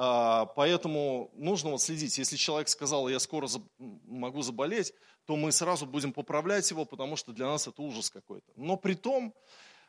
А, 0.02 0.46
поэтому 0.46 1.30
нужно 1.34 1.72
вот 1.72 1.82
следить. 1.82 2.18
Если 2.18 2.38
человек 2.38 2.70
сказал, 2.70 3.10
я 3.10 3.20
скоро 3.20 3.50
могу 3.78 4.42
заболеть, 4.42 4.94
то 5.26 5.36
мы 5.36 5.52
сразу 5.52 5.86
будем 5.86 6.14
поправлять 6.14 6.72
его, 6.72 6.86
потому 6.86 7.18
что 7.18 7.34
для 7.34 7.48
нас 7.48 7.68
это 7.68 7.82
ужас 7.82 8.10
какой-то. 8.10 8.50
Но 8.56 8.78
при 8.78 8.94
том 8.94 9.34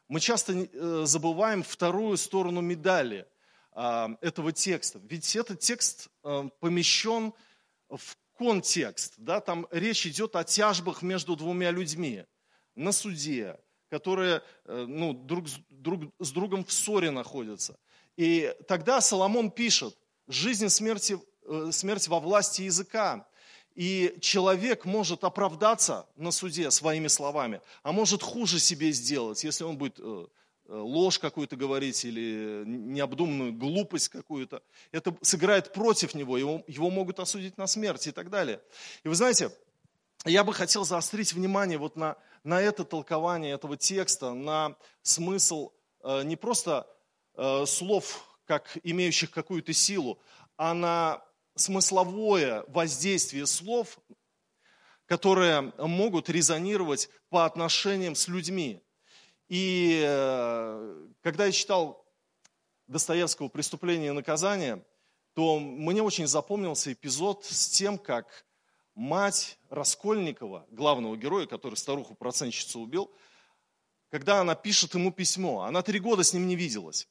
мы 0.09 0.19
часто 0.19 0.53
э, 0.53 1.03
забываем 1.05 1.63
вторую 1.63 2.17
сторону 2.17 2.61
медали 2.61 3.25
а, 3.71 4.11
этого 4.21 4.51
текста. 4.51 5.01
Ведь 5.05 5.37
этот 5.37 5.61
текст 5.61 6.09
э, 6.25 6.51
помещен 6.59 7.33
в 7.89 8.17
контекст. 8.37 9.15
Да? 9.17 9.41
Там 9.41 9.69
речь 9.71 10.05
идет 10.07 10.35
о 10.35 10.43
тяжбах 10.43 11.03
между 11.03 11.37
двумя 11.37 11.71
людьми 11.71 12.25
на 12.75 12.91
суде, 12.91 13.61
которые 13.89 14.43
э, 14.65 14.87
ну, 14.89 15.13
друг, 15.13 15.47
друг 15.69 16.13
с 16.19 16.33
другом 16.33 16.65
в 16.65 16.73
ссоре 16.73 17.13
находятся. 17.13 17.79
И 18.21 18.55
тогда 18.69 19.01
Соломон 19.01 19.51
пишет, 19.51 19.97
жизнь 20.29 20.67
и 20.67 20.69
смерть, 20.69 21.11
э, 21.11 21.71
смерть 21.73 22.07
во 22.07 22.21
власти 22.21 22.61
языка. 22.61 23.27
И 23.75 24.15
человек 24.21 24.85
может 24.85 25.25
оправдаться 25.25 26.07
на 26.17 26.31
суде 26.31 26.71
своими 26.71 27.09
словами, 27.09 27.63
а 27.83 27.93
может 27.93 28.23
хуже 28.23 28.59
себе 28.59 28.93
сделать, 28.93 29.43
если 29.43 29.65
он 29.65 29.79
будет 29.79 29.99
э, 30.01 30.03
э, 30.03 30.75
ложь 30.75 31.19
какую-то 31.19 31.57
говорить 31.57 32.05
или 32.05 32.63
необдуманную 32.67 33.55
глупость 33.55 34.11
какую-то. 34.11 34.63
Это 34.93 35.17
сыграет 35.23 35.73
против 35.73 36.15
него, 36.15 36.37
его, 36.37 36.63
его 36.67 36.91
могут 36.91 37.21
осудить 37.21 37.57
на 37.57 37.67
смерть 37.67 38.07
и 38.07 38.13
так 38.13 38.29
далее. 38.29 38.61
И 39.03 39.09
вы 39.09 39.15
знаете, 39.15 39.51
я 40.27 40.45
бы 40.45 40.53
хотел 40.53 40.85
заострить 40.85 41.33
внимание 41.33 41.79
вот 41.79 41.97
на, 41.97 42.19
на 42.45 42.61
это 42.61 42.85
толкование 42.85 43.55
этого 43.55 43.79
текста, 43.79 44.35
на 44.35 44.77
смысл 45.01 45.71
не 46.25 46.37
просто 46.37 46.87
слов 47.67 48.27
как 48.45 48.79
имеющих 48.83 49.31
какую-то 49.31 49.73
силу, 49.73 50.21
а 50.57 50.75
на 50.75 51.23
смысловое 51.55 52.65
воздействие 52.69 53.47
слов, 53.47 53.99
которые 55.07 55.73
могут 55.79 56.29
резонировать 56.29 57.09
по 57.29 57.45
отношениям 57.45 58.15
с 58.15 58.29
людьми. 58.29 58.83
И 59.49 60.03
э, 60.05 61.09
когда 61.23 61.47
я 61.47 61.53
читал 61.53 62.05
Достоевского 62.87 63.49
«Преступление 63.49 64.09
и 64.11 64.15
наказание», 64.15 64.85
то 65.35 65.59
мне 65.59 66.03
очень 66.03 66.27
запомнился 66.27 66.93
эпизод 66.93 67.45
с 67.45 67.69
тем, 67.69 67.99
как 67.99 68.45
мать 68.95 69.59
Раскольникова, 69.69 70.67
главного 70.71 71.17
героя, 71.17 71.47
который 71.47 71.77
старуху-процентщицу 71.77 72.81
убил, 72.81 73.11
когда 74.11 74.41
она 74.41 74.55
пишет 74.55 74.95
ему 74.95 75.13
письмо, 75.13 75.63
она 75.63 75.83
три 75.83 76.01
года 76.01 76.25
с 76.25 76.33
ним 76.33 76.47
не 76.47 76.57
виделась. 76.57 77.09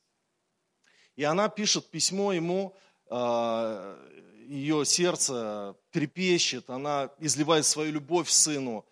И 1.19 1.23
она 1.25 1.49
пишет 1.49 1.91
письмо 1.91 2.31
ему, 2.31 2.73
а, 3.09 3.99
ее 4.47 4.85
сердце 4.85 5.75
трепещет, 5.91 6.69
она 6.69 7.09
изливает 7.19 7.65
свою 7.65 7.91
любовь 7.91 8.29
сыну. 8.29 8.85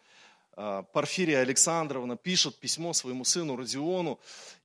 А, 0.51 0.83
Порфирия 0.83 1.39
Александровна 1.39 2.17
пишет 2.17 2.59
письмо 2.59 2.91
своему 2.91 3.23
сыну 3.23 3.55
Родиону. 3.55 4.19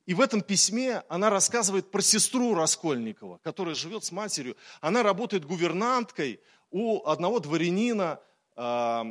И 0.07 0.15
в 0.15 0.21
этом 0.21 0.43
письме 0.43 1.05
она 1.09 1.31
рассказывает 1.31 1.89
про 1.93 2.03
сестру 2.03 2.53
Раскольникова, 2.55 3.39
которая 3.45 3.77
живет 3.77 4.03
с 4.03 4.11
матерью. 4.11 4.57
Она 4.81 5.05
работает 5.05 5.45
гувернанткой 5.45 6.41
у 6.73 7.07
одного 7.07 7.39
дворянина 7.39 8.19
э, 8.57 9.03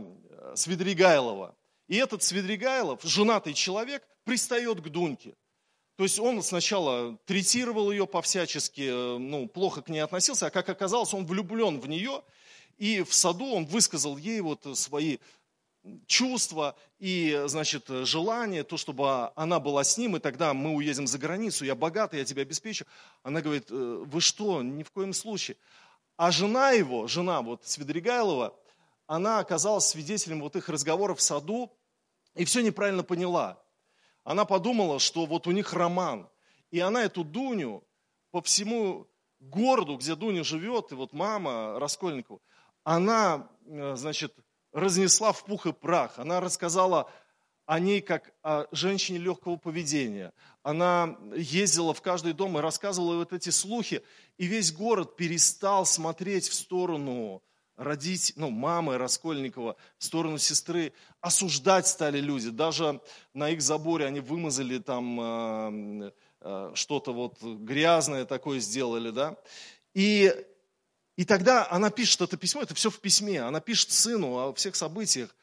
Свидригайлова. 0.56 1.56
И 1.88 1.96
этот 1.96 2.22
Свидригайлов, 2.22 3.02
женатый 3.02 3.54
человек, 3.54 4.06
пристает 4.26 4.82
к 4.82 4.90
Дуньке. 4.90 5.36
То 6.02 6.06
есть 6.06 6.18
он 6.18 6.42
сначала 6.42 7.16
третировал 7.28 7.92
ее 7.92 8.08
по-всячески, 8.08 8.90
э, 8.90 9.18
ну, 9.20 9.48
плохо 9.48 9.84
к 9.84 9.90
ней 9.90 10.00
относился, 10.00 10.48
а 10.48 10.50
как 10.50 10.68
оказалось, 10.68 11.14
он 11.14 11.28
влюблен 11.28 11.80
в 11.80 11.88
нее, 11.88 12.24
и 12.80 13.04
в 13.04 13.14
саду 13.14 13.46
он 13.54 13.68
высказал 13.68 14.18
ей 14.18 14.42
вот 14.42 14.66
свои 14.76 15.20
чувства 16.08 16.76
и, 16.98 17.44
значит, 17.46 17.86
желание, 17.88 18.64
то, 18.64 18.78
чтобы 18.78 19.30
она 19.36 19.60
была 19.60 19.84
с 19.84 19.96
ним, 19.96 20.16
и 20.16 20.20
тогда 20.20 20.56
мы 20.56 20.72
уедем 20.72 21.06
за 21.06 21.20
границу, 21.20 21.66
я 21.66 21.76
богатый, 21.76 22.18
я 22.18 22.26
тебя 22.26 22.42
обеспечу. 22.42 22.86
Она 23.22 23.42
говорит, 23.42 23.68
«Э, 23.70 24.04
вы 24.04 24.22
что, 24.22 24.64
ни 24.64 24.82
в 24.82 24.90
коем 24.90 25.14
случае. 25.14 25.56
А 26.18 26.32
жена 26.32 26.72
его, 26.72 27.06
жена 27.06 27.44
вот 27.44 27.68
Свидригайлова, 27.68 28.56
она 29.06 29.38
оказалась 29.38 29.86
свидетелем 29.86 30.42
вот 30.42 30.56
их 30.56 30.68
разговоров 30.68 31.20
в 31.20 31.22
саду 31.22 31.72
и 32.34 32.44
все 32.44 32.62
неправильно 32.62 33.04
поняла 33.04 33.62
она 34.24 34.46
подумала, 34.46 35.00
что 35.00 35.26
вот 35.26 35.48
у 35.48 35.52
них 35.52 35.74
роман. 35.74 36.30
И 36.72 36.80
она 36.80 37.04
эту 37.04 37.24
Дуню 37.24 37.84
по 38.32 38.42
всему 38.42 39.08
городу, 39.40 39.98
где 39.98 40.16
Дуня 40.16 40.44
живет, 40.44 40.92
и 40.92 40.96
вот 40.96 41.14
мама 41.14 41.80
Раскольникова, 41.80 42.40
она, 42.84 43.50
э, 43.66 43.96
значит, 43.96 44.34
разнесла 44.72 45.32
в 45.34 45.44
пух 45.44 45.66
и 45.66 45.74
прах. 45.74 46.18
Она 46.18 46.40
рассказала 46.40 47.12
о 47.66 47.80
ней 47.80 48.02
как 48.02 48.34
о 48.44 48.66
женщине 48.72 49.20
легкого 49.20 49.58
поведения. 49.58 50.34
Она 50.64 51.18
ездила 51.36 51.94
в 51.94 52.02
каждый 52.02 52.34
дом 52.34 52.58
и 52.58 52.62
рассказывала 52.62 53.16
вот 53.16 53.34
эти 53.34 53.50
слухи. 53.50 54.04
И 54.38 54.46
весь 54.46 54.72
город 54.72 55.16
перестал 55.16 55.86
смотреть 55.86 56.48
в 56.48 56.54
сторону 56.54 57.42
родить, 57.78 58.34
ну, 58.36 58.50
мамы 58.50 58.98
Раскольникова 58.98 59.76
в 59.98 60.04
сторону 60.04 60.38
сестры. 60.38 60.94
Осуждать 61.22 61.88
стали 61.88 62.20
люди. 62.20 62.50
Даже 62.50 63.00
на 63.34 63.50
их 63.52 63.62
заборе 63.62 64.06
они 64.08 64.20
вымазали 64.20 64.80
там 64.80 65.22
э, 65.22 66.12
э, 66.42 66.72
что-то 66.74 67.14
вот 67.14 67.42
грязное 67.42 68.26
такое 68.26 68.60
сделали, 68.60 69.12
да. 69.12 69.38
И, 69.94 70.34
и 71.16 71.26
тогда 71.26 71.68
она 71.70 71.92
пишет 71.92 72.22
это 72.22 72.38
письмо, 72.38 72.64
это 72.64 72.74
все 72.74 72.90
в 72.90 73.00
письме. 73.00 73.42
Она 73.42 73.60
пишет 73.60 73.92
сыну 73.92 74.38
о 74.38 74.54
всех 74.54 74.76
событиях. 74.76 75.36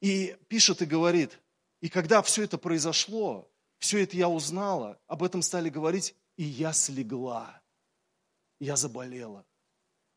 И 0.00 0.36
пишет 0.48 0.82
и 0.82 0.86
говорит, 0.86 1.38
и 1.80 1.88
когда 1.88 2.22
все 2.22 2.44
это 2.44 2.56
произошло, 2.56 3.50
все 3.78 4.02
это 4.02 4.16
я 4.16 4.28
узнала, 4.28 4.98
об 5.06 5.22
этом 5.22 5.42
стали 5.42 5.68
говорить, 5.68 6.14
и 6.36 6.44
я 6.44 6.72
слегла, 6.72 7.60
я 8.60 8.76
заболела. 8.76 9.44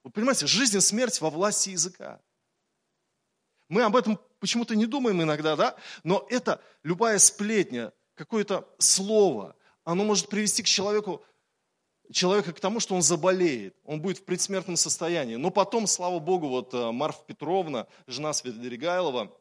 Вы 0.04 0.12
понимаете, 0.12 0.48
жизнь 0.48 0.78
и 0.78 0.80
смерть 0.80 1.20
во 1.22 1.30
власти 1.30 1.72
языка. 1.72 2.22
Мы 3.70 3.84
об 3.84 3.96
этом 3.96 4.20
почему-то 4.40 4.76
не 4.76 4.86
думаем 4.86 5.22
иногда, 5.22 5.56
да? 5.56 5.76
Но 6.04 6.26
это 6.30 6.62
любая 6.84 7.20
сплетня, 7.20 7.92
какое-то 8.16 8.68
слово, 8.80 9.56
оно 9.84 10.04
может 10.04 10.28
привести 10.28 10.64
к 10.64 10.66
человеку, 10.66 11.24
человека 12.12 12.54
к 12.54 12.60
тому, 12.60 12.80
что 12.80 12.96
он 12.96 13.02
заболеет, 13.02 13.76
он 13.86 14.02
будет 14.02 14.18
в 14.18 14.26
предсмертном 14.26 14.76
состоянии. 14.76 15.36
Но 15.36 15.52
потом, 15.52 15.88
слава 15.88 16.20
Богу, 16.20 16.48
вот 16.48 16.74
э, 16.74 16.92
Марфа 16.92 17.24
Петровна, 17.26 17.88
жена 18.08 18.34
Свидригайлова, 18.34 19.32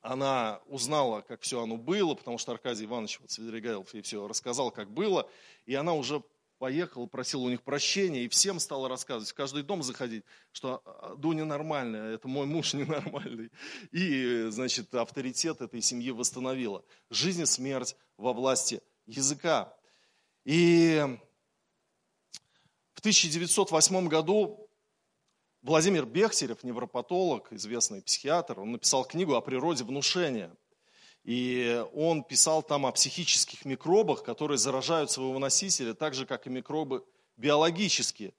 она 0.00 0.60
узнала, 0.66 1.22
как 1.22 1.40
все 1.40 1.62
оно 1.62 1.76
было, 1.76 2.14
потому 2.14 2.36
что 2.36 2.52
Аркадий 2.52 2.84
Иванович 2.84 3.20
вот, 3.20 3.30
Свидригайлов 3.30 3.92
ей 3.94 4.02
все 4.02 4.28
рассказал, 4.28 4.70
как 4.70 4.90
было, 4.90 5.28
и 5.64 5.74
она 5.74 5.94
уже 5.94 6.22
поехал, 6.58 7.06
просил 7.06 7.44
у 7.44 7.50
них 7.50 7.62
прощения, 7.62 8.24
и 8.24 8.28
всем 8.28 8.58
стал 8.58 8.88
рассказывать, 8.88 9.30
в 9.30 9.34
каждый 9.34 9.62
дом 9.62 9.82
заходить, 9.82 10.24
что 10.52 10.82
«А, 10.84 11.14
Дуня 11.16 11.44
нормальная, 11.44 12.14
это 12.14 12.28
мой 12.28 12.46
муж 12.46 12.74
ненормальный. 12.74 13.50
И, 13.92 14.46
значит, 14.50 14.94
авторитет 14.94 15.60
этой 15.60 15.80
семьи 15.80 16.10
восстановила. 16.10 16.84
Жизнь 17.10 17.42
и 17.42 17.46
смерть 17.46 17.96
во 18.16 18.32
власти 18.32 18.82
языка. 19.06 19.76
И 20.44 21.02
в 22.94 23.00
1908 23.00 24.08
году 24.08 24.68
Владимир 25.62 26.04
Бехтерев, 26.04 26.62
невропатолог, 26.62 27.50
известный 27.52 28.02
психиатр, 28.02 28.60
он 28.60 28.72
написал 28.72 29.04
книгу 29.04 29.34
о 29.34 29.40
природе 29.40 29.82
внушения. 29.84 30.54
И 31.24 31.82
он 31.94 32.22
писал 32.22 32.62
там 32.62 32.84
о 32.84 32.92
психических 32.92 33.64
микробах, 33.64 34.22
которые 34.22 34.58
заражают 34.58 35.10
своего 35.10 35.38
носителя, 35.38 35.94
так 35.94 36.14
же, 36.14 36.26
как 36.26 36.46
и 36.46 36.50
микробы 36.50 37.02
биологические. 37.38 38.34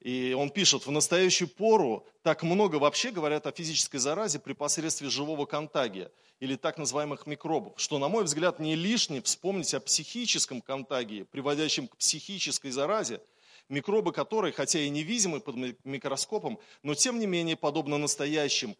И 0.00 0.34
он 0.34 0.50
пишет, 0.50 0.86
в 0.86 0.90
настоящую 0.90 1.48
пору 1.48 2.04
так 2.22 2.42
много 2.42 2.76
вообще 2.76 3.10
говорят 3.10 3.46
о 3.46 3.52
физической 3.52 3.98
заразе 3.98 4.38
при 4.38 4.52
посредстве 4.52 5.08
живого 5.08 5.46
контагия 5.46 6.10
или 6.38 6.56
так 6.56 6.78
называемых 6.78 7.26
микробов, 7.26 7.74
что, 7.76 7.98
на 7.98 8.08
мой 8.08 8.24
взгляд, 8.24 8.58
не 8.58 8.74
лишне 8.74 9.22
вспомнить 9.22 9.72
о 9.72 9.80
психическом 9.80 10.60
контагии, 10.60 11.22
приводящем 11.22 11.88
к 11.88 11.96
психической 11.96 12.72
заразе, 12.72 13.22
микробы 13.68 14.12
которой, 14.12 14.52
хотя 14.52 14.80
и 14.80 14.88
невидимы 14.88 15.40
под 15.40 15.56
микроскопом, 15.84 16.58
но 16.82 16.94
тем 16.94 17.18
не 17.18 17.26
менее, 17.26 17.56
подобно 17.56 17.98
настоящим 17.98 18.76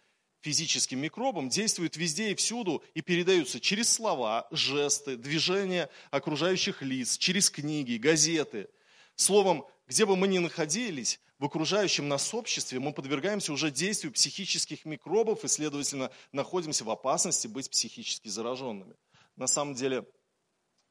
физическим 0.46 1.00
микробам, 1.00 1.48
действуют 1.48 1.96
везде 1.96 2.30
и 2.30 2.34
всюду 2.36 2.84
и 2.94 3.00
передаются 3.00 3.58
через 3.58 3.92
слова, 3.92 4.46
жесты, 4.52 5.16
движения 5.16 5.90
окружающих 6.12 6.82
лиц, 6.82 7.18
через 7.18 7.50
книги, 7.50 7.96
газеты. 7.96 8.68
Словом, 9.16 9.66
где 9.88 10.06
бы 10.06 10.14
мы 10.14 10.28
ни 10.28 10.38
находились, 10.38 11.18
в 11.40 11.46
окружающем 11.46 12.06
нас 12.06 12.32
обществе 12.32 12.78
мы 12.78 12.92
подвергаемся 12.92 13.52
уже 13.52 13.72
действию 13.72 14.12
психических 14.12 14.84
микробов 14.84 15.44
и, 15.44 15.48
следовательно, 15.48 16.12
находимся 16.30 16.84
в 16.84 16.90
опасности 16.90 17.48
быть 17.48 17.68
психически 17.68 18.28
зараженными. 18.28 18.94
На 19.34 19.48
самом 19.48 19.74
деле 19.74 20.06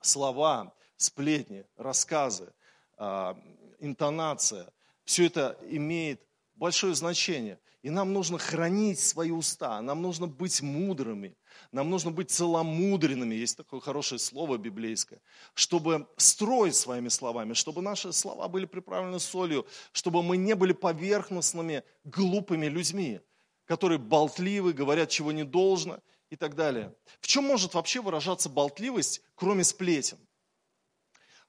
слова, 0.01 0.75
сплетни, 0.97 1.63
рассказы, 1.77 2.51
а, 2.97 3.39
интонация, 3.79 4.69
все 5.05 5.27
это 5.27 5.57
имеет 5.69 6.21
большое 6.55 6.93
значение. 6.93 7.57
И 7.85 7.91
нам 7.91 8.13
нужно 8.13 8.39
хранить 8.39 8.99
свои 8.99 9.29
уста, 9.29 9.79
нам 9.79 10.01
нужно 10.01 10.25
быть 10.25 10.59
мудрыми, 10.63 11.37
нам 11.71 11.91
нужно 11.91 12.09
быть 12.09 12.31
целомудренными, 12.31 13.35
есть 13.35 13.57
такое 13.57 13.79
хорошее 13.79 14.17
слово 14.17 14.57
библейское, 14.57 15.21
чтобы 15.53 16.07
строить 16.17 16.75
своими 16.75 17.09
словами, 17.09 17.53
чтобы 17.53 17.83
наши 17.83 18.11
слова 18.11 18.47
были 18.47 18.65
приправлены 18.65 19.19
солью, 19.19 19.67
чтобы 19.91 20.23
мы 20.23 20.35
не 20.35 20.55
были 20.55 20.73
поверхностными, 20.73 21.83
глупыми 22.03 22.65
людьми, 22.65 23.21
которые 23.65 23.99
болтливы, 23.99 24.73
говорят, 24.73 25.11
чего 25.11 25.31
не 25.31 25.43
должно 25.43 25.99
и 26.31 26.35
так 26.35 26.55
далее. 26.55 26.91
В 27.21 27.27
чем 27.27 27.43
может 27.43 27.75
вообще 27.75 28.01
выражаться 28.01 28.49
болтливость, 28.49 29.21
кроме 29.35 29.63
сплетен? 29.63 30.17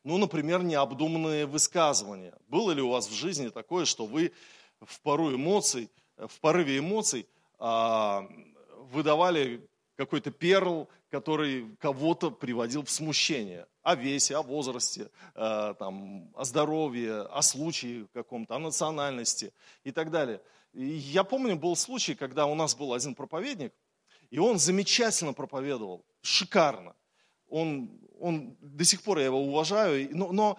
Ну, 0.04 0.18
например, 0.18 0.62
необдуманные 0.62 1.46
высказывания. 1.46 2.34
Было 2.46 2.72
ли 2.72 2.82
у 2.82 2.90
вас 2.90 3.08
в 3.08 3.14
жизни 3.14 3.48
такое, 3.48 3.86
что 3.86 4.04
вы 4.04 4.32
в 4.82 5.00
пору 5.00 5.34
эмоций, 5.34 5.88
в 6.16 6.40
порыве 6.40 6.78
эмоций 6.78 7.26
а, 7.58 8.28
выдавали 8.90 9.66
какой-то 9.96 10.30
перл, 10.30 10.88
который 11.10 11.76
кого-то 11.78 12.30
приводил 12.30 12.84
в 12.84 12.90
смущение. 12.90 13.66
О 13.82 13.94
весе, 13.94 14.36
о 14.36 14.42
возрасте, 14.42 15.10
а, 15.34 15.74
там, 15.74 16.30
о 16.34 16.44
здоровье, 16.44 17.22
о 17.22 17.42
случае 17.42 18.06
каком-то, 18.12 18.56
о 18.56 18.58
национальности 18.58 19.52
и 19.84 19.92
так 19.92 20.10
далее. 20.10 20.40
Я 20.72 21.24
помню, 21.24 21.56
был 21.56 21.76
случай, 21.76 22.14
когда 22.14 22.46
у 22.46 22.54
нас 22.54 22.74
был 22.74 22.92
один 22.92 23.14
проповедник, 23.14 23.72
и 24.30 24.38
он 24.38 24.58
замечательно 24.58 25.32
проповедовал, 25.32 26.04
шикарно. 26.20 26.94
Он, 27.48 27.90
он 28.18 28.56
до 28.60 28.84
сих 28.84 29.02
пор 29.02 29.18
я 29.18 29.26
его 29.26 29.40
уважаю, 29.40 30.08
но, 30.10 30.32
но 30.32 30.58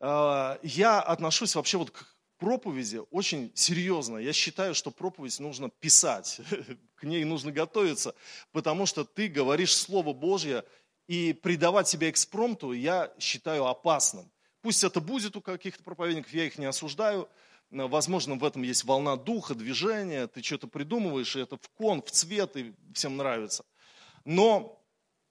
э, 0.00 0.58
я 0.62 1.00
отношусь 1.00 1.54
вообще 1.54 1.76
вот 1.76 1.90
к 1.90 2.15
проповеди 2.38 3.02
очень 3.10 3.52
серьезно. 3.54 4.18
Я 4.18 4.32
считаю, 4.32 4.74
что 4.74 4.90
проповедь 4.90 5.38
нужно 5.40 5.70
писать, 5.70 6.40
к 6.94 7.04
ней 7.04 7.24
нужно 7.24 7.52
готовиться, 7.52 8.14
потому 8.52 8.86
что 8.86 9.04
ты 9.04 9.28
говоришь 9.28 9.76
Слово 9.76 10.12
Божье, 10.12 10.64
и 11.06 11.32
придавать 11.32 11.86
себя 11.86 12.10
экспромту 12.10 12.72
я 12.72 13.12
считаю 13.18 13.66
опасным. 13.66 14.30
Пусть 14.60 14.82
это 14.82 15.00
будет 15.00 15.36
у 15.36 15.40
каких-то 15.40 15.84
проповедников, 15.84 16.32
я 16.32 16.44
их 16.44 16.58
не 16.58 16.64
осуждаю, 16.64 17.28
возможно, 17.70 18.34
в 18.34 18.44
этом 18.44 18.62
есть 18.62 18.84
волна 18.84 19.16
духа, 19.16 19.54
движения, 19.54 20.26
ты 20.26 20.42
что-то 20.42 20.66
придумываешь, 20.66 21.36
и 21.36 21.40
это 21.40 21.56
в 21.56 21.68
кон, 21.76 22.02
в 22.02 22.10
цвет, 22.10 22.56
и 22.56 22.74
всем 22.92 23.16
нравится. 23.16 23.64
Но 24.24 24.84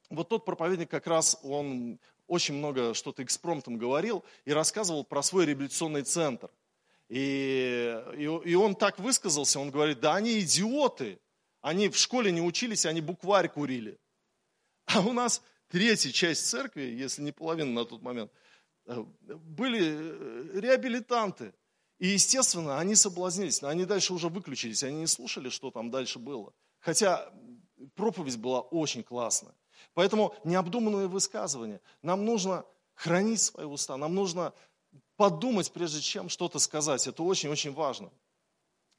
вот 0.10 0.30
тот 0.30 0.46
проповедник 0.46 0.90
как 0.90 1.08
раз, 1.08 1.38
он 1.44 2.00
очень 2.28 2.56
много 2.56 2.94
что-то 2.94 3.22
экспромтом 3.24 3.78
говорил 3.78 4.24
и 4.46 4.54
рассказывал 4.54 5.04
про 5.04 5.22
свой 5.22 5.46
реабилитационный 5.46 6.04
центр– 6.04 6.50
и, 7.10 8.02
и, 8.18 8.24
и 8.24 8.56
он 8.56 8.76
так 8.76 9.00
высказался, 9.00 9.60
он 9.60 9.70
говорит, 9.70 10.00
да 10.00 10.16
они 10.16 10.40
идиоты, 10.40 11.20
они 11.62 11.90
в 11.90 11.98
школе 11.98 12.32
не 12.32 12.42
учились, 12.42 12.86
они 12.86 13.02
букварь 13.02 13.50
курили. 13.50 14.00
А 14.86 15.02
у 15.02 15.14
нас 15.14 15.42
третья 15.68 16.12
часть 16.12 16.48
церкви, 16.48 16.82
если 16.82 17.22
не 17.22 17.32
половина 17.32 17.72
на 17.72 17.86
тот 17.86 18.02
момент, 18.02 18.32
э, 18.86 19.04
были 19.22 19.82
э, 19.84 20.60
реабилитанты. 20.60 21.54
И, 21.98 22.08
естественно, 22.08 22.78
они 22.78 22.96
соблазнились, 22.96 23.62
но 23.62 23.70
они 23.70 23.86
дальше 23.86 24.14
уже 24.14 24.28
выключились, 24.30 24.84
они 24.84 25.00
не 25.00 25.08
слушали, 25.08 25.50
что 25.50 25.72
там 25.72 25.92
дальше 25.92 26.20
было. 26.20 26.54
Хотя 26.80 27.32
проповедь 27.96 28.38
была 28.38 28.62
очень 28.62 29.04
классная. 29.04 29.56
Поэтому 29.94 30.36
необдуманные 30.44 31.08
высказывания. 31.08 31.82
Нам 32.02 32.26
нужно 32.26 32.66
хранить 32.94 33.42
свои 33.42 33.66
уста, 33.66 33.98
нам 33.98 34.14
нужно 34.14 34.54
подумать, 35.18 35.72
прежде 35.72 36.02
чем 36.02 36.30
что-то 36.30 36.60
сказать. 36.60 37.08
Это 37.08 37.24
очень-очень 37.24 37.74
важно. 37.74 38.12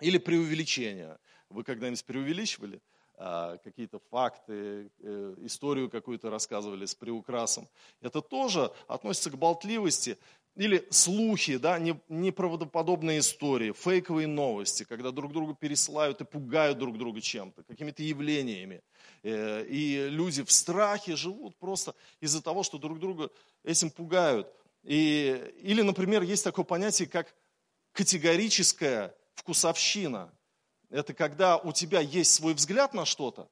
Или 0.00 0.18
преувеличение. 0.18 1.18
Вы 1.48 1.64
когда-нибудь 1.64 2.04
преувеличивали 2.04 2.80
а, 3.18 3.56
какие-то 3.64 3.98
факты, 4.10 4.90
э, 4.98 5.34
историю 5.38 5.88
какую-то 5.88 6.28
рассказывали 6.28 6.84
с 6.84 6.94
приукрасом. 6.94 7.66
Это 8.02 8.20
тоже 8.20 8.70
относится 8.88 9.30
к 9.30 9.38
болтливости. 9.38 10.18
Или 10.54 10.86
слухи, 10.90 11.56
да, 11.56 11.78
неправдоподобные 11.78 13.20
истории, 13.20 13.72
фейковые 13.72 14.26
новости, 14.26 14.84
когда 14.84 15.12
друг 15.12 15.32
друга 15.32 15.54
пересылают 15.54 16.20
и 16.20 16.24
пугают 16.24 16.78
друг 16.78 16.98
друга 16.98 17.22
чем-то, 17.22 17.62
какими-то 17.62 18.02
явлениями. 18.02 18.82
Э, 19.22 19.64
и 19.64 20.08
люди 20.10 20.42
в 20.42 20.52
страхе 20.52 21.16
живут 21.16 21.56
просто 21.56 21.94
из-за 22.20 22.42
того, 22.42 22.62
что 22.62 22.76
друг 22.76 22.98
друга 22.98 23.30
этим 23.64 23.90
пугают. 23.90 24.52
И, 24.86 25.52
или, 25.62 25.82
например, 25.82 26.22
есть 26.22 26.44
такое 26.44 26.64
понятие, 26.64 27.08
как 27.08 27.34
категорическая 27.92 29.14
вкусовщина. 29.34 30.32
Это 30.90 31.12
когда 31.12 31.58
у 31.58 31.72
тебя 31.72 32.00
есть 32.00 32.32
свой 32.32 32.54
взгляд 32.54 32.94
на 32.94 33.04
что-то, 33.04 33.50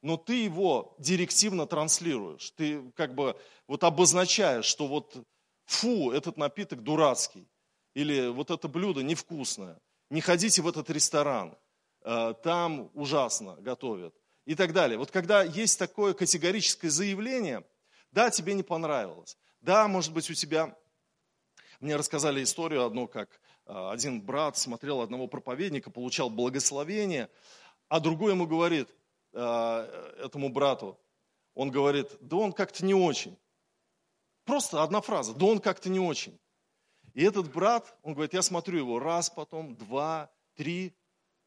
но 0.00 0.16
ты 0.16 0.44
его 0.44 0.94
директивно 1.00 1.66
транслируешь. 1.66 2.52
Ты 2.52 2.88
как 2.92 3.16
бы 3.16 3.36
вот 3.66 3.82
обозначаешь, 3.82 4.64
что 4.64 4.86
вот 4.86 5.16
фу, 5.64 6.12
этот 6.12 6.36
напиток 6.36 6.84
дурацкий. 6.84 7.48
Или 7.94 8.28
вот 8.28 8.52
это 8.52 8.68
блюдо 8.68 9.02
невкусное. 9.02 9.80
Не 10.10 10.20
ходите 10.20 10.62
в 10.62 10.68
этот 10.68 10.88
ресторан. 10.90 11.56
Э, 12.02 12.34
там 12.44 12.90
ужасно 12.94 13.56
готовят. 13.56 14.14
И 14.44 14.54
так 14.54 14.72
далее. 14.72 14.96
Вот 14.96 15.10
когда 15.10 15.42
есть 15.42 15.80
такое 15.80 16.14
категорическое 16.14 16.90
заявление, 16.90 17.64
да, 18.12 18.30
тебе 18.30 18.54
не 18.54 18.62
понравилось. 18.62 19.36
Да, 19.66 19.88
может 19.88 20.12
быть, 20.12 20.30
у 20.30 20.34
тебя... 20.34 20.76
Мне 21.80 21.96
рассказали 21.96 22.40
историю 22.40 22.84
одну, 22.84 23.08
как 23.08 23.40
а, 23.64 23.90
один 23.90 24.22
брат 24.22 24.56
смотрел 24.56 25.00
одного 25.00 25.26
проповедника, 25.26 25.90
получал 25.90 26.30
благословение, 26.30 27.28
а 27.88 27.98
другой 27.98 28.30
ему 28.30 28.46
говорит, 28.46 28.88
а, 29.32 29.84
этому 30.18 30.50
брату, 30.50 30.96
он 31.54 31.72
говорит, 31.72 32.06
да 32.20 32.36
он 32.36 32.52
как-то 32.52 32.84
не 32.84 32.94
очень. 32.94 33.36
Просто 34.44 34.84
одна 34.84 35.00
фраза, 35.00 35.34
да 35.34 35.46
он 35.46 35.58
как-то 35.58 35.88
не 35.88 35.98
очень. 35.98 36.38
И 37.12 37.24
этот 37.24 37.52
брат, 37.52 37.98
он 38.04 38.14
говорит, 38.14 38.34
я 38.34 38.42
смотрю 38.42 38.78
его 38.78 39.00
раз, 39.00 39.30
потом 39.30 39.74
два, 39.74 40.30
три, 40.54 40.94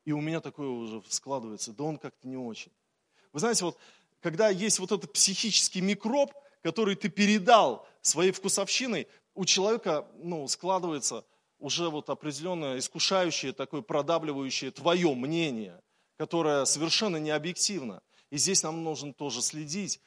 и 0.03 0.11
у 0.11 0.19
меня 0.19 0.41
такое 0.41 0.67
уже 0.67 1.01
складывается, 1.07 1.71
да 1.71 1.85
он 1.85 1.97
как-то 1.97 2.27
не 2.27 2.35
очень. 2.35 2.73
Вы 3.31 3.39
знаете, 3.39 3.63
вот 3.63 3.77
когда 4.19 4.49
есть 4.49 4.79
вот 4.79 4.91
этот 4.91 5.13
психический 5.13 5.79
микроб, 5.79 6.33
который 6.61 6.95
ты 6.95 7.09
передал 7.09 7.87
своей 8.01 8.31
вкусовщиной, 8.31 9.07
у 9.35 9.45
человека 9.45 10.07
ну, 10.15 10.47
складывается 10.47 11.25
уже 11.59 11.89
вот 11.89 12.09
определенное 12.09 12.79
искушающее, 12.79 13.53
такое 13.53 13.81
продавливающее 13.81 14.71
твое 14.71 15.13
мнение, 15.13 15.81
которое 16.17 16.65
совершенно 16.65 17.17
не 17.17 17.31
объективно. 17.31 18.01
И 18.29 18.37
здесь 18.37 18.63
нам 18.63 18.83
нужно 18.83 19.13
тоже 19.13 19.41
следить. 19.41 19.99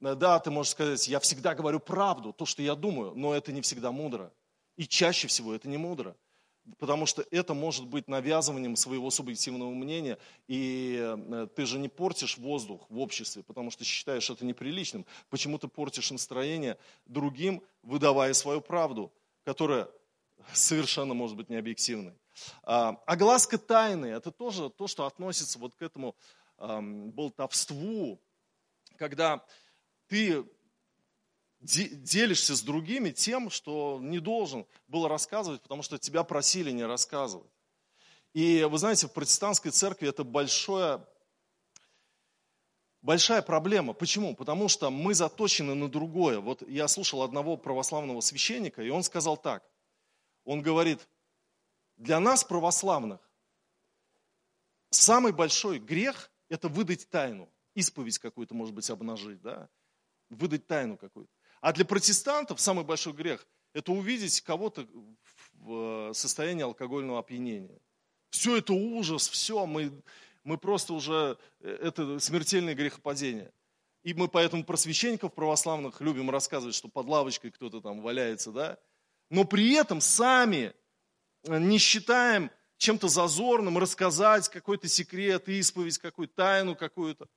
Да, 0.00 0.38
ты 0.38 0.50
можешь 0.50 0.72
сказать, 0.72 1.08
я 1.08 1.20
всегда 1.20 1.54
говорю 1.54 1.80
правду, 1.80 2.32
то, 2.32 2.46
что 2.46 2.62
я 2.62 2.74
думаю, 2.74 3.14
но 3.14 3.34
это 3.34 3.52
не 3.52 3.60
всегда 3.60 3.92
мудро. 3.92 4.32
И 4.76 4.86
чаще 4.86 5.28
всего 5.28 5.54
это 5.54 5.68
не 5.68 5.76
мудро 5.76 6.16
потому 6.78 7.06
что 7.06 7.24
это 7.30 7.54
может 7.54 7.86
быть 7.86 8.08
навязыванием 8.08 8.76
своего 8.76 9.10
субъективного 9.10 9.70
мнения, 9.70 10.18
и 10.48 10.98
э, 11.00 11.48
ты 11.54 11.66
же 11.66 11.78
не 11.78 11.88
портишь 11.88 12.38
воздух 12.38 12.86
в 12.88 12.98
обществе, 12.98 13.42
потому 13.42 13.70
что 13.70 13.84
считаешь 13.84 14.30
это 14.30 14.44
неприличным. 14.44 15.06
Почему 15.28 15.58
ты 15.58 15.68
портишь 15.68 16.10
настроение 16.10 16.78
другим, 17.06 17.62
выдавая 17.82 18.32
свою 18.34 18.60
правду, 18.60 19.12
которая 19.44 19.88
совершенно 20.52 21.14
может 21.14 21.36
быть 21.36 21.50
необъективной. 21.50 22.14
А, 22.62 23.00
огласка 23.06 23.58
тайны– 23.58 24.06
это 24.06 24.30
тоже 24.30 24.70
то, 24.70 24.86
что 24.86 25.06
относится 25.06 25.58
вот 25.58 25.74
к 25.74 25.82
этому 25.82 26.14
болтовству, 26.58 28.20
когда 28.96 29.42
ты 30.08 30.44
делишься 31.60 32.56
с 32.56 32.62
другими 32.62 33.10
тем, 33.10 33.50
что 33.50 33.98
не 34.00 34.18
должен 34.18 34.66
был 34.88 35.08
рассказывать, 35.08 35.60
потому 35.62 35.82
что 35.82 35.98
тебя 35.98 36.24
просили 36.24 36.70
не 36.70 36.84
рассказывать. 36.84 37.50
И 38.32 38.64
вы 38.64 38.78
знаете, 38.78 39.08
в 39.08 39.12
протестантской 39.12 39.70
церкви 39.70 40.08
это 40.08 40.24
большое, 40.24 41.04
большая 43.02 43.42
проблема. 43.42 43.92
Почему? 43.92 44.34
Потому 44.34 44.68
что 44.68 44.90
мы 44.90 45.14
заточены 45.14 45.74
на 45.74 45.88
другое. 45.88 46.40
Вот 46.40 46.66
я 46.68 46.88
слушал 46.88 47.22
одного 47.22 47.56
православного 47.56 48.20
священника, 48.20 48.82
и 48.82 48.88
он 48.88 49.02
сказал 49.02 49.36
так. 49.36 49.64
Он 50.44 50.62
говорит, 50.62 51.06
для 51.96 52.20
нас, 52.20 52.44
православных, 52.44 53.20
самый 54.90 55.32
большой 55.32 55.78
грех– 55.78 56.30
это 56.48 56.68
выдать 56.68 57.08
тайну. 57.10 57.52
Исповедь 57.74 58.18
какую-то, 58.18 58.54
может 58.54 58.74
быть, 58.74 58.88
обнажить, 58.90 59.40
да? 59.42 59.68
Выдать 60.30 60.66
тайну 60.66 60.96
какую-то. 60.96 61.32
А 61.60 61.72
для 61.72 61.84
протестантов 61.84 62.60
самый 62.60 62.84
большой 62.84 63.12
грех– 63.12 63.46
это 63.74 63.92
увидеть 63.92 64.40
кого-то 64.40 64.86
в 65.54 66.12
состоянии 66.14 66.62
алкогольного 66.62 67.18
опьянения. 67.18 67.78
Все 68.30 68.56
это 68.56 68.72
ужас, 68.72 69.28
все, 69.28 69.66
мы, 69.66 69.92
мы 70.44 70.56
просто 70.56 70.94
уже, 70.94 71.36
э, 71.60 71.78
это 71.82 72.18
смертельное 72.18 72.74
грехопадение. 72.74 73.52
И 74.02 74.14
мы 74.14 74.28
поэтому 74.28 74.64
про 74.64 74.76
священников 74.76 75.34
православных 75.34 76.00
любим 76.00 76.30
рассказывать, 76.30 76.74
что 76.74 76.88
под 76.88 77.06
лавочкой 77.06 77.50
кто-то 77.50 77.80
там 77.80 78.00
валяется, 78.00 78.50
да? 78.50 78.78
Но 79.28 79.44
при 79.44 79.74
этом 79.74 80.00
сами 80.00 80.72
не 81.44 81.78
считаем 81.78 82.50
чем-то 82.78 83.08
зазорным 83.08 83.76
рассказать 83.76 84.48
какой-то 84.48 84.88
секрет, 84.88 85.48
исповедь, 85.48 85.98
какую-то 85.98 86.34
тайну 86.34 86.74
какую-то. 86.74 87.28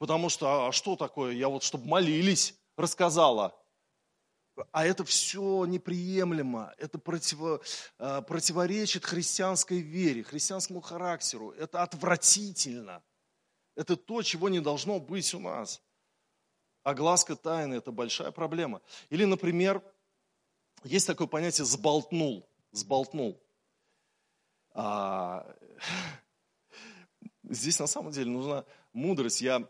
Потому 0.00 0.30
что, 0.30 0.68
а 0.68 0.72
что 0.72 0.96
такое? 0.96 1.34
Я 1.34 1.50
вот, 1.50 1.62
чтобы 1.62 1.86
молились, 1.86 2.54
рассказала. 2.74 3.54
А 4.72 4.86
это 4.86 5.04
все 5.04 5.66
неприемлемо, 5.66 6.72
это 6.78 6.98
противо, 6.98 7.60
а, 7.98 8.22
противоречит 8.22 9.04
христианской 9.04 9.80
вере, 9.80 10.22
христианскому 10.22 10.80
характеру. 10.80 11.50
Это 11.50 11.82
отвратительно. 11.82 13.02
Это 13.76 13.94
то, 13.94 14.22
чего 14.22 14.48
не 14.48 14.60
должно 14.60 15.00
быть 15.00 15.34
у 15.34 15.38
нас. 15.38 15.82
Огласка 16.82 17.36
тайны– 17.36 17.74
это 17.76 17.92
большая 17.92 18.30
проблема. 18.30 18.80
Или, 19.10 19.26
например, 19.26 19.82
есть 20.82 21.06
такое 21.06 21.26
понятие 21.26 21.66
«сболтнул». 21.66 22.48
Сболтнул. 22.72 23.38
А, 24.72 25.46
здесь 27.42 27.78
на 27.78 27.86
самом 27.86 28.12
деле 28.12 28.30
нужна 28.30 28.64
мудрость. 28.94 29.42
Я 29.42 29.68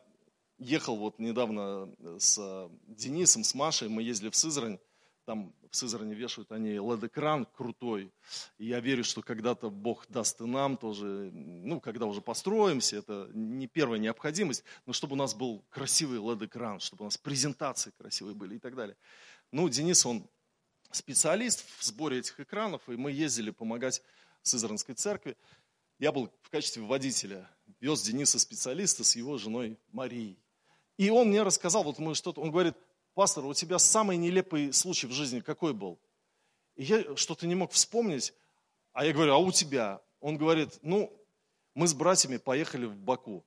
ехал 0.60 0.96
вот 0.96 1.18
недавно 1.18 1.92
с 2.18 2.70
Денисом, 2.86 3.42
с 3.42 3.54
Машей, 3.54 3.88
мы 3.88 4.02
ездили 4.02 4.30
в 4.30 4.36
Сызрань, 4.36 4.78
там 5.24 5.54
в 5.70 5.76
Сызрани 5.76 6.14
вешают 6.14 6.50
они 6.52 6.70
LED-экран 6.70 7.46
крутой. 7.46 8.12
И 8.58 8.66
я 8.66 8.80
верю, 8.80 9.04
что 9.04 9.22
когда-то 9.22 9.70
Бог 9.70 10.06
даст 10.08 10.40
и 10.40 10.44
нам 10.44 10.76
тоже, 10.76 11.30
ну, 11.32 11.80
когда 11.80 12.06
уже 12.06 12.20
построимся, 12.20 12.96
это 12.96 13.30
не 13.32 13.66
первая 13.66 13.98
необходимость, 13.98 14.64
но 14.86 14.92
чтобы 14.92 15.14
у 15.14 15.16
нас 15.16 15.34
был 15.34 15.64
красивый 15.70 16.18
LED-экран, 16.18 16.80
чтобы 16.80 17.02
у 17.02 17.06
нас 17.06 17.16
презентации 17.16 17.92
красивые 17.96 18.34
были 18.34 18.56
и 18.56 18.58
так 18.58 18.74
далее. 18.74 18.96
Ну, 19.52 19.68
Денис, 19.68 20.04
он 20.04 20.28
специалист 20.90 21.64
в 21.78 21.84
сборе 21.84 22.18
этих 22.18 22.40
экранов, 22.40 22.88
и 22.88 22.96
мы 22.96 23.12
ездили 23.12 23.50
помогать 23.50 24.02
Сызранской 24.42 24.94
церкви. 24.94 25.36
Я 25.98 26.12
был 26.12 26.32
в 26.42 26.50
качестве 26.50 26.82
водителя, 26.82 27.48
вез 27.78 28.02
Дениса 28.02 28.38
специалиста 28.38 29.04
с 29.04 29.14
его 29.16 29.38
женой 29.38 29.78
Марией. 29.92 30.38
И 31.00 31.08
он 31.08 31.28
мне 31.28 31.42
рассказал, 31.42 31.82
вот 31.82 31.98
мы 31.98 32.14
что-то, 32.14 32.42
он 32.42 32.50
говорит, 32.50 32.74
пастор, 33.14 33.46
у 33.46 33.54
тебя 33.54 33.78
самый 33.78 34.18
нелепый 34.18 34.70
случай 34.70 35.06
в 35.06 35.12
жизни 35.12 35.40
какой 35.40 35.72
был? 35.72 35.98
И 36.76 36.84
я 36.84 37.16
что-то 37.16 37.46
не 37.46 37.54
мог 37.54 37.72
вспомнить, 37.72 38.34
а 38.92 39.06
я 39.06 39.14
говорю, 39.14 39.32
а 39.32 39.38
у 39.38 39.50
тебя? 39.50 40.02
Он 40.20 40.36
говорит, 40.36 40.78
ну, 40.82 41.10
мы 41.74 41.88
с 41.88 41.94
братьями 41.94 42.36
поехали 42.36 42.84
в 42.84 42.98
Баку. 42.98 43.46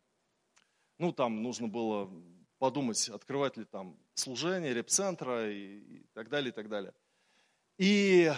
Ну, 0.98 1.12
там 1.12 1.44
нужно 1.44 1.68
было 1.68 2.10
подумать, 2.58 3.08
открывать 3.10 3.56
ли 3.56 3.66
там 3.66 4.00
служение, 4.16 4.74
репцентра 4.74 5.48
и, 5.52 5.78
и 5.78 6.08
так 6.16 6.30
далее, 6.30 6.50
и 6.50 6.56
так 6.56 6.70
далее. 6.70 6.96
И 7.78 8.34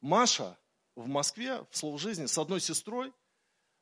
Маша 0.00 0.58
в 0.96 1.06
Москве 1.06 1.64
в 1.70 1.76
слово 1.76 2.00
жизни 2.00 2.26
с 2.26 2.36
одной 2.36 2.58
сестрой 2.58 3.12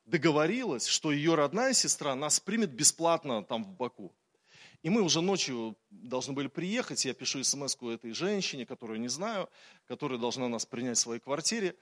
договорилась, 0.07 0.87
что 0.87 1.12
ее 1.12 1.35
родная 1.35 1.73
сестра 1.73 2.14
нас 2.14 2.40
примет 2.40 2.71
бесплатно 2.71 3.45
там 3.45 3.64
в 3.64 3.77
Баку. 3.77 4.14
И 4.83 4.88
мы 4.88 5.03
уже 5.03 5.21
ночью 5.21 5.77
должны 5.90 6.33
были 6.33 6.47
приехать, 6.47 7.05
я 7.05 7.12
пишу 7.12 7.42
смс 7.42 7.77
этой 7.83 8.12
женщине, 8.12 8.64
которую 8.64 9.01
не 9.01 9.09
знаю, 9.09 9.51
которая 9.87 10.19
должна 10.19 10.49
нас 10.49 10.64
принять 10.64 10.97
в 10.97 11.01
своей 11.01 11.21
квартире. 11.21 11.75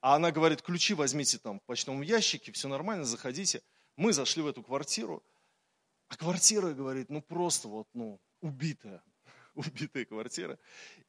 А 0.00 0.16
она 0.16 0.32
говорит, 0.32 0.62
ключи 0.62 0.94
возьмите 0.94 1.38
там 1.38 1.60
в 1.60 1.62
почтовом 1.62 2.02
ящике, 2.02 2.50
все 2.50 2.66
нормально, 2.66 3.04
заходите. 3.04 3.62
Мы 3.96 4.12
зашли 4.12 4.42
в 4.42 4.48
эту 4.48 4.62
квартиру, 4.64 5.22
а 6.08 6.16
квартира, 6.16 6.72
говорит, 6.72 7.10
ну 7.10 7.22
просто 7.22 7.68
вот, 7.68 7.86
ну, 7.94 8.20
убитая, 8.40 9.04
убитая 9.54 10.04
квартира. 10.04 10.58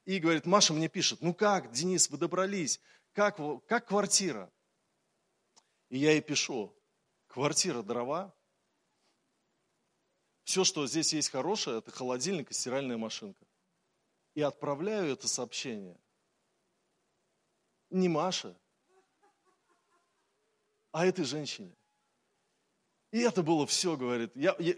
И 0.06 0.20
говорит, 0.20 0.46
Маша 0.46 0.74
мне 0.74 0.88
пишет, 0.88 1.22
ну 1.22 1.34
как, 1.34 1.72
Денис, 1.72 2.12
вы 2.12 2.20
добрались, 2.20 2.80
как, 3.13 3.39
как 3.68 3.88
квартира? 3.88 4.52
И 5.93 5.99
я 5.99 6.13
ей 6.13 6.21
пишу, 6.21 6.75
квартира 7.27 7.84
дрова, 7.84 8.34
все, 10.43 10.63
что 10.63 10.88
здесь 10.88 11.13
есть 11.13 11.29
хорошее, 11.29 11.77
это 11.77 11.91
холодильник 11.91 12.49
и 12.49 12.53
стиральная 12.56 12.97
машинка. 12.97 13.45
И 14.34 14.41
отправляю 14.41 15.13
это 15.13 15.27
сообщение 15.27 15.95
не 17.91 18.10
Маше, 18.10 18.58
а 20.91 21.06
этой 21.06 21.25
женщине. 21.25 21.77
И 23.12 23.19
это 23.19 23.43
было 23.43 23.67
все, 23.67 23.95
говорит. 23.95 24.32
Я, 24.36 24.56
я, 24.58 24.73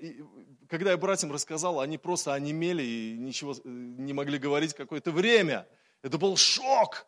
когда 0.67 0.91
я 0.91 0.97
братьям 0.97 1.32
рассказал, 1.32 1.80
они 1.80 1.97
просто 1.97 2.34
онемели 2.34 2.84
и 2.84 3.17
ничего 3.17 3.54
э, 3.54 3.60
не 3.63 4.12
могли 4.12 4.38
говорить 4.38 4.73
какое-то 4.73 5.13
время. 5.13 5.65
Это 6.01 6.17
был 6.17 6.36
шок. 6.36 7.08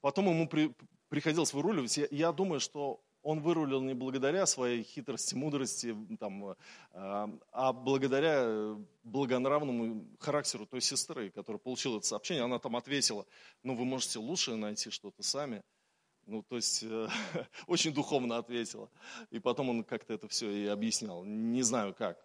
Потом 0.00 0.30
ему 0.30 0.48
при, 0.48 0.74
приходилось 1.08 1.52
выруливать. 1.52 1.96
Я, 1.96 2.08
я 2.10 2.32
думаю, 2.32 2.60
что 2.60 3.00
он 3.22 3.40
вырулил 3.40 3.80
не 3.80 3.94
благодаря 3.94 4.46
своей 4.46 4.82
хитрости, 4.82 5.34
мудрости, 5.34 5.94
там, 6.18 6.56
а, 6.92 7.30
а 7.52 7.72
благодаря 7.72 8.76
благонравному 9.02 10.06
характеру 10.20 10.66
той 10.66 10.80
сестры, 10.80 11.30
которая 11.30 11.58
получила 11.58 11.98
это 11.98 12.06
сообщение. 12.06 12.44
Она 12.44 12.58
там 12.58 12.76
ответила, 12.76 13.26
ну 13.62 13.74
вы 13.74 13.84
можете 13.84 14.18
лучше 14.18 14.54
найти 14.54 14.90
что-то 14.90 15.22
сами. 15.22 15.62
Ну, 16.26 16.42
то 16.42 16.56
есть, 16.56 16.82
э, 16.82 17.08
очень 17.66 17.94
духовно 17.94 18.36
ответила. 18.36 18.90
И 19.30 19.38
потом 19.38 19.70
он 19.70 19.82
как-то 19.82 20.12
это 20.12 20.28
все 20.28 20.50
и 20.50 20.66
объяснял. 20.66 21.24
Не 21.24 21.62
знаю 21.62 21.94
как. 21.94 22.22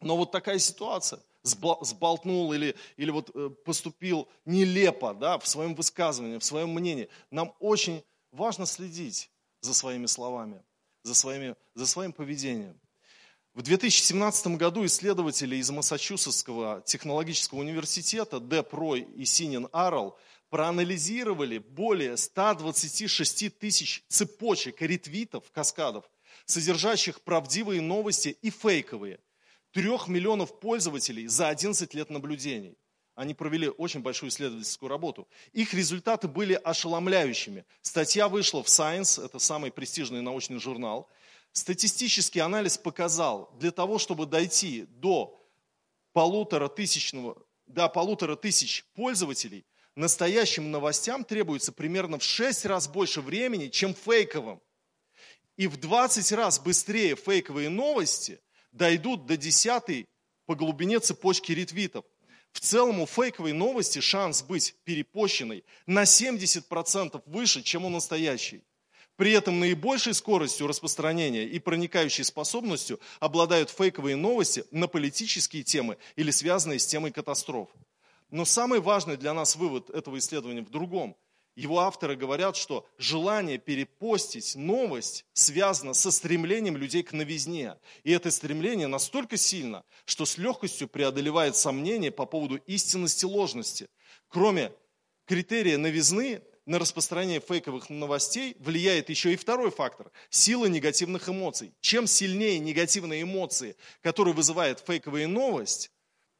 Но 0.00 0.16
вот 0.16 0.30
такая 0.30 0.58
ситуация. 0.58 1.20
Сболтнул 1.44 2.52
или, 2.54 2.74
или 2.96 3.10
вот 3.10 3.30
э, 3.34 3.50
поступил 3.64 4.28
нелепо 4.46 5.14
да, 5.14 5.38
в 5.38 5.46
своем 5.46 5.74
высказывании, 5.74 6.38
в 6.38 6.44
своем 6.44 6.70
мнении. 6.70 7.08
Нам 7.30 7.54
очень 7.60 8.02
важно 8.32 8.66
следить 8.66 9.30
за 9.60 9.74
своими 9.74 10.06
словами, 10.06 10.62
за, 11.02 11.14
своими, 11.14 11.54
за 11.74 11.86
своим 11.86 12.12
поведением. 12.12 12.80
В 13.54 13.62
2017 13.62 14.48
году 14.56 14.84
исследователи 14.84 15.56
из 15.56 15.70
Массачусетского 15.70 16.82
технологического 16.84 17.60
университета 17.60 18.40
Деп 18.40 18.74
Рой 18.74 19.06
и 19.14 19.24
Синин 19.24 19.68
Арл 19.70 20.18
проанализировали 20.50 21.58
более 21.58 22.16
126 22.16 23.58
тысяч 23.58 24.02
цепочек 24.08 24.82
ретвитов, 24.82 25.44
каскадов, 25.52 26.04
содержащих 26.46 27.20
правдивые 27.20 27.80
новости 27.80 28.36
и 28.42 28.50
фейковые. 28.50 29.20
Трех 29.74 30.06
миллионов 30.06 30.60
пользователей 30.60 31.26
за 31.26 31.48
11 31.48 31.92
лет 31.94 32.08
наблюдений. 32.08 32.78
Они 33.16 33.34
провели 33.34 33.68
очень 33.68 34.02
большую 34.02 34.30
исследовательскую 34.30 34.88
работу. 34.88 35.26
Их 35.52 35.74
результаты 35.74 36.28
были 36.28 36.54
ошеломляющими. 36.54 37.64
Статья 37.82 38.28
вышла 38.28 38.62
в 38.62 38.66
Science, 38.66 39.20
это 39.24 39.40
самый 39.40 39.72
престижный 39.72 40.22
научный 40.22 40.60
журнал. 40.60 41.08
Статистический 41.50 42.38
анализ 42.38 42.78
показал, 42.78 43.50
для 43.58 43.72
того, 43.72 43.98
чтобы 43.98 44.26
дойти 44.26 44.86
до 44.90 45.44
полутора, 46.12 46.68
тысячного, 46.68 47.36
до 47.66 47.88
полутора 47.88 48.36
тысяч 48.36 48.84
пользователей, 48.94 49.66
настоящим 49.96 50.70
новостям 50.70 51.24
требуется 51.24 51.72
примерно 51.72 52.20
в 52.20 52.22
6 52.22 52.66
раз 52.66 52.86
больше 52.86 53.20
времени, 53.20 53.66
чем 53.66 53.92
фейковым. 53.92 54.60
И 55.56 55.66
в 55.66 55.78
20 55.78 56.30
раз 56.30 56.60
быстрее 56.60 57.16
фейковые 57.16 57.70
новости 57.70 58.40
дойдут 58.74 59.24
до 59.26 59.36
десятой 59.36 60.06
по 60.46 60.54
глубине 60.54 61.00
цепочки 61.00 61.52
ретвитов. 61.52 62.04
В 62.52 62.60
целом 62.60 63.00
у 63.00 63.06
фейковой 63.06 63.52
новости 63.52 64.00
шанс 64.00 64.42
быть 64.42 64.76
перепощенной 64.84 65.64
на 65.86 66.02
70% 66.02 67.22
выше, 67.26 67.62
чем 67.62 67.84
у 67.84 67.88
настоящей. 67.88 68.62
При 69.16 69.32
этом 69.32 69.60
наибольшей 69.60 70.12
скоростью 70.12 70.66
распространения 70.66 71.44
и 71.44 71.58
проникающей 71.60 72.24
способностью 72.24 73.00
обладают 73.20 73.70
фейковые 73.70 74.16
новости 74.16 74.64
на 74.72 74.88
политические 74.88 75.62
темы 75.62 75.98
или 76.16 76.30
связанные 76.30 76.80
с 76.80 76.86
темой 76.86 77.12
катастроф. 77.12 77.68
Но 78.30 78.44
самый 78.44 78.80
важный 78.80 79.16
для 79.16 79.32
нас 79.32 79.54
вывод 79.54 79.90
этого 79.90 80.18
исследования 80.18 80.62
в 80.62 80.70
другом. 80.70 81.16
Его 81.56 81.80
авторы 81.80 82.16
говорят, 82.16 82.56
что 82.56 82.86
желание 82.98 83.58
перепостить 83.58 84.56
новость 84.56 85.24
связано 85.34 85.94
со 85.94 86.10
стремлением 86.10 86.76
людей 86.76 87.04
к 87.04 87.12
новизне. 87.12 87.76
И 88.02 88.10
это 88.10 88.30
стремление 88.32 88.88
настолько 88.88 89.36
сильно, 89.36 89.84
что 90.04 90.26
с 90.26 90.36
легкостью 90.36 90.88
преодолевает 90.88 91.54
сомнения 91.54 92.10
по 92.10 92.26
поводу 92.26 92.56
истинности 92.66 93.24
ложности. 93.24 93.88
Кроме 94.28 94.72
критерия 95.26 95.78
новизны, 95.78 96.42
на 96.66 96.78
распространение 96.78 97.40
фейковых 97.40 97.90
новостей 97.90 98.56
влияет 98.58 99.10
еще 99.10 99.32
и 99.32 99.36
второй 99.36 99.70
фактор– 99.70 100.10
сила 100.30 100.64
негативных 100.66 101.28
эмоций. 101.28 101.74
Чем 101.80 102.06
сильнее 102.06 102.58
негативные 102.58 103.22
эмоции, 103.22 103.76
которые 104.00 104.34
вызывает 104.34 104.80
фейковая 104.80 105.26
новость, 105.26 105.90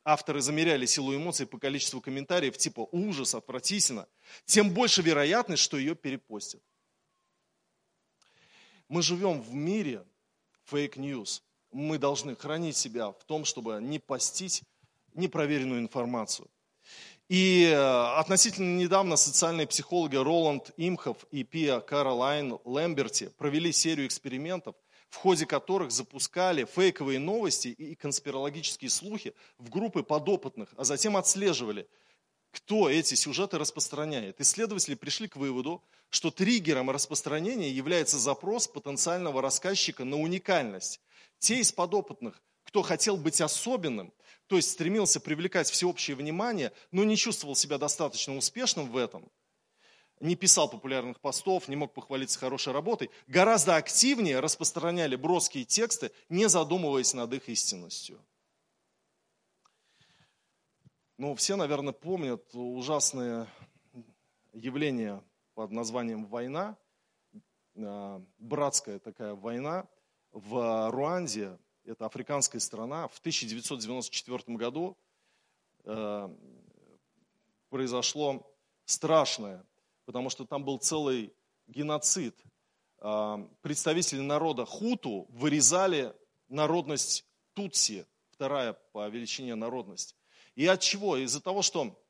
авторы 0.04 0.40
замеряли 0.40 0.86
силу 0.86 1.14
эмоций 1.14 1.46
по 1.46 1.58
количеству 1.58 2.00
комментариев 2.00 2.56
типа 2.56 2.88
«ужас», 2.92 3.34
«отвратительно», 3.34 4.06
тем 4.44 4.70
больше 4.70 5.02
вероятность, 5.02 5.62
что 5.62 5.76
ее 5.76 5.94
перепостят. 5.94 6.62
Мы 8.88 9.02
живем 9.02 9.40
в 9.40 9.54
мире 9.54 10.04
fake 10.64 10.99
news. 10.99 11.42
Мы 11.72 11.98
должны 11.98 12.36
хранить 12.36 12.76
себя 12.76 13.10
в 13.10 13.24
том, 13.24 13.44
чтобы 13.44 13.80
не 13.80 13.98
постить 13.98 14.62
непроверенную 15.14 15.80
информацию. 15.80 16.48
И 17.28 17.64
э, 17.64 18.18
относительно 18.18 18.76
недавно 18.76 19.16
социальные 19.16 19.66
психологи 19.66 20.16
Роланд 20.16 20.72
Имхов 20.76 21.24
и 21.30 21.42
Пия 21.42 21.80
Каролайн 21.80 22.58
Лэмберти 22.64 23.30
провели 23.38 23.72
серию 23.72 24.06
экспериментов, 24.06 24.76
в 25.14 25.16
ходе 25.16 25.46
которых 25.46 25.92
запускали 25.92 26.64
фейковые 26.64 27.20
новости 27.20 27.68
и 27.68 27.94
конспирологические 27.94 28.90
слухи 28.90 29.32
в 29.58 29.70
группы 29.70 30.02
подопытных, 30.02 30.70
а 30.76 30.82
затем 30.82 31.16
отслеживали, 31.16 31.86
кто 32.50 32.90
эти 32.90 33.14
сюжеты 33.14 33.58
распространяет. 33.58 34.40
Исследователи 34.40 34.96
пришли 34.96 35.28
к 35.28 35.36
выводу, 35.36 35.84
что 36.10 36.32
триггером 36.32 36.90
распространения 36.90 37.70
является 37.70 38.18
запрос 38.18 38.66
потенциального 38.66 39.40
рассказчика 39.40 40.02
на 40.04 40.20
уникальность. 40.20 41.00
Те 41.38 41.60
из 41.60 41.70
подопытных, 41.70 42.42
кто 42.64 42.82
хотел 42.82 43.16
быть 43.16 43.40
особенным, 43.40 44.12
то 44.48 44.56
есть 44.56 44.72
стремился 44.72 45.20
привлекать 45.20 45.70
всеобщее 45.70 46.16
внимание, 46.16 46.72
но 46.90 47.04
не 47.04 47.16
чувствовал 47.16 47.54
себя 47.54 47.78
достаточно 47.78 48.36
успешным 48.36 48.90
в 48.90 48.96
этом, 48.96 49.30
не 50.20 50.36
писал 50.36 50.68
популярных 50.70 51.20
постов, 51.20 51.68
не 51.68 51.76
мог 51.76 51.92
похвалиться 51.92 52.38
хорошей 52.38 52.72
работой, 52.72 53.10
гораздо 53.26 53.76
активнее 53.76 54.40
распространяли 54.40 55.16
броские 55.16 55.64
тексты, 55.64 56.12
не 56.28 56.48
задумываясь 56.48 57.14
над 57.14 57.32
их 57.32 57.48
истинностью. 57.48 58.20
Ну, 61.16 61.34
все, 61.34 61.56
наверное, 61.56 61.92
помнят 61.92 62.42
ужасное 62.54 63.46
явление 64.52 65.22
под 65.54 65.70
названием 65.70 66.26
«война», 66.26 66.76
а, 67.76 68.22
братская 68.38 68.98
такая 68.98 69.34
война 69.34 69.86
в 70.32 70.90
Руанде, 70.90 71.58
это 71.84 72.06
африканская 72.06 72.60
страна, 72.60 73.08
в 73.08 73.18
1994 73.18 74.56
году 74.56 74.96
э, 75.84 76.28
произошло 77.68 78.52
страшное, 78.84 79.64
потому 80.04 80.30
что 80.30 80.44
там 80.44 80.64
был 80.64 80.78
целый 80.78 81.32
геноцид. 81.66 82.36
Э, 83.00 83.46
представители 83.62 84.20
народа 84.20 84.64
Хуту 84.64 85.26
вырезали 85.30 86.14
народность 86.48 87.24
Тутси, 87.54 88.06
вторая 88.30 88.74
по 88.92 89.08
величине 89.08 89.54
народность. 89.54 90.16
И 90.54 90.66
от 90.66 90.80
чего? 90.80 91.16
Из-за 91.16 91.40
того, 91.40 91.62
что 91.62 92.00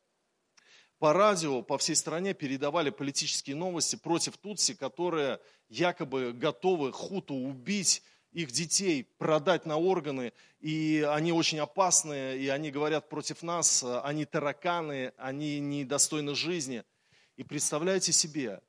по 0.98 1.12
радио 1.12 1.62
по 1.62 1.78
всей 1.78 1.96
стране 1.96 2.34
передавали 2.34 2.90
политические 2.90 3.56
новости 3.56 3.96
против 3.96 4.36
Тутси, 4.38 4.74
которые 4.74 5.40
якобы 5.68 6.32
готовы 6.32 6.92
Хуту 6.92 7.34
убить 7.34 8.02
их 8.32 8.50
детей 8.50 9.04
продать 9.18 9.64
на 9.64 9.76
органы, 9.76 10.32
и 10.60 11.06
они 11.08 11.32
очень 11.32 11.60
опасные, 11.60 12.38
и 12.38 12.48
они 12.48 12.70
говорят 12.70 13.08
против 13.08 13.42
нас, 13.42 13.84
они 14.02 14.24
тараканы, 14.24 15.12
они 15.16 15.60
недостойны 15.60 16.34
жизни. 16.34 16.84
И 17.36 17.42
представляете 17.42 18.12
себе, 18.12 18.60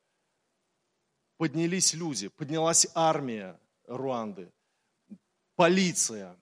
поднялись 1.37 1.93
люди, 1.93 2.29
поднялась 2.29 2.87
армия 2.95 3.59
Руанды, 3.85 4.51
полиция, 5.55 6.35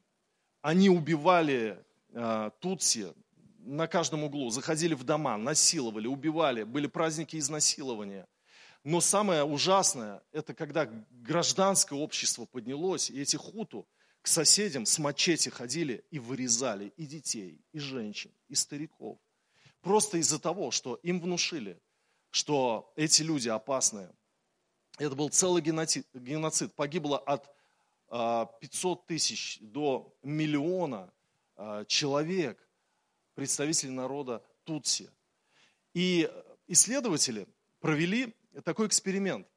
они 0.61 0.89
убивали 0.89 1.83
э, 2.13 2.51
Тутси 2.61 3.13
на 3.59 3.87
каждом 3.87 4.23
углу, 4.23 4.49
заходили 4.49 4.93
в 4.93 5.03
дома, 5.03 5.37
насиловали, 5.37 6.07
убивали, 6.07 6.63
были 6.63 6.87
праздники 6.87 7.37
изнасилования. 7.37 8.27
Но 8.85 9.01
самое 9.01 9.43
ужасное, 9.43 10.21
это 10.31 10.53
когда 10.53 10.89
гражданское 11.11 11.97
общество 11.97 12.45
поднялось, 12.45 13.09
и 13.09 13.21
эти 13.21 13.35
хуту 13.35 13.87
к 14.21 14.27
соседям 14.27 14.85
с 14.85 14.99
мачете 14.99 15.49
ходили 15.51 16.05
и 16.11 16.19
вырезали 16.19 16.93
и 16.97 17.05
детей, 17.05 17.61
и 17.73 17.79
женщин, 17.79 18.31
и 18.47 18.55
стариков. 18.55 19.17
Просто 19.81 20.17
из-за 20.17 20.39
того, 20.39 20.71
что 20.71 20.95
им 21.03 21.19
внушили, 21.19 21.81
что 22.33 22.91
эти 22.95 23.21
люди 23.21 23.47
опасные. 23.47 24.11
Это 24.97 25.15
был 25.15 25.29
целый 25.29 25.61
геноцид. 25.61 26.73
Погибло 26.73 27.19
от 27.19 27.45
500 28.09 28.09
а, 28.09 29.07
тысяч 29.07 29.59
до 29.61 30.17
миллиона 30.23 31.13
а, 31.55 31.85
человек, 31.85 32.67
представителей 33.35 33.91
народа 33.91 34.43
Тутси. 34.63 35.11
И 35.93 36.27
исследователи 36.65 37.47
провели 37.79 38.35
такой 38.63 38.87
эксперимент. 38.87 39.47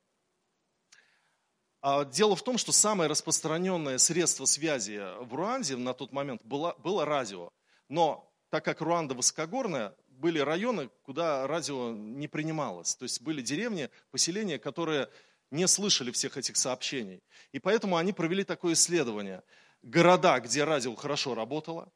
А 1.81 2.05
дело 2.05 2.37
в 2.37 2.43
том, 2.43 2.59
что 2.59 2.73
самое 2.73 3.09
распространенное 3.09 3.97
средство 3.97 4.45
связи 4.45 5.01
в 5.25 5.33
Руанде 5.33 5.77
на 5.77 5.95
тот 5.95 6.13
момент 6.13 6.45
было, 6.45 6.75
было 6.79 7.07
радио. 7.07 7.51
Но 7.89 8.31
так 8.51 8.67
как 8.67 8.83
Руанда 8.83 9.15
высокогорная, 9.15 9.97
были 10.17 10.39
районы, 10.39 10.91
куда 11.03 11.47
радио 11.47 11.93
не 11.93 12.29
принималось. 12.29 12.95
То 12.97 13.05
есть 13.05 13.21
были 13.23 13.43
деревни, 13.43 13.91
поселения, 14.11 14.59
которые 14.59 15.09
не 15.51 15.67
слышали 15.69 16.11
всех 16.11 16.37
этих 16.37 16.57
сообщений. 16.57 17.23
И 17.53 17.59
поэтому 17.59 17.97
они 17.97 18.13
провели 18.13 18.45
такое 18.45 18.75
исследование. 18.75 19.43
Города, 19.83 20.41
где 20.41 20.65
радио 20.65 20.95
хорошо 20.95 21.35
работало, 21.35 21.93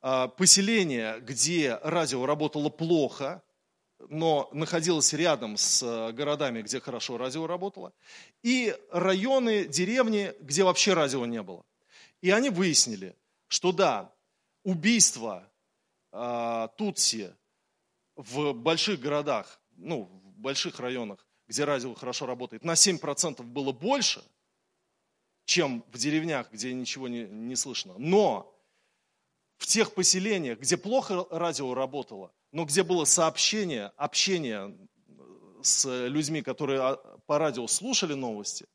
а, 0.00 0.28
поселения, 0.28 1.18
где 1.18 1.78
радио 1.82 2.24
работало 2.26 2.68
плохо, 2.68 3.42
но 4.08 4.48
находилась 4.52 5.12
рядом 5.12 5.56
с 5.56 5.82
э, 5.82 6.12
городами, 6.12 6.62
где 6.62 6.78
хорошо 6.78 7.18
радио 7.18 7.48
работало, 7.48 7.92
и 8.44 8.76
районы, 8.92 9.66
деревни, 9.66 10.32
где 10.40 10.62
вообще 10.62 10.94
радио 10.94 11.26
не 11.26 11.42
было. 11.42 11.64
И 12.20 12.30
они 12.30 12.50
выяснили, 12.50 13.16
что 13.48 13.72
да, 13.72 14.12
убийство 14.62 15.47
э, 16.18 16.68
Тутси 16.76 17.34
в 18.16 18.52
больших 18.52 19.00
городах, 19.00 19.60
ну, 19.76 20.04
в 20.04 20.38
больших 20.40 20.80
районах, 20.80 21.26
где 21.46 21.64
радио 21.64 21.94
хорошо 21.94 22.26
работает, 22.26 22.64
на 22.64 22.72
7% 22.72 23.42
было 23.42 23.72
больше, 23.72 24.22
чем 25.44 25.84
в 25.92 25.98
деревнях, 25.98 26.52
где 26.52 26.74
ничего 26.74 27.08
не, 27.08 27.24
не 27.24 27.56
слышно. 27.56 27.94
Но 27.96 28.54
в 29.56 29.66
тех 29.66 29.94
поселениях, 29.94 30.58
где 30.58 30.76
плохо 30.76 31.26
радио 31.30 31.74
работало, 31.74 32.32
но 32.52 32.64
где 32.64 32.82
было 32.82 33.04
сообщение, 33.04 33.86
общение 33.96 34.76
с 35.62 36.06
людьми, 36.08 36.42
которые 36.42 36.98
по 37.26 37.38
радио 37.38 37.66
слушали 37.66 38.14
новости, 38.14 38.66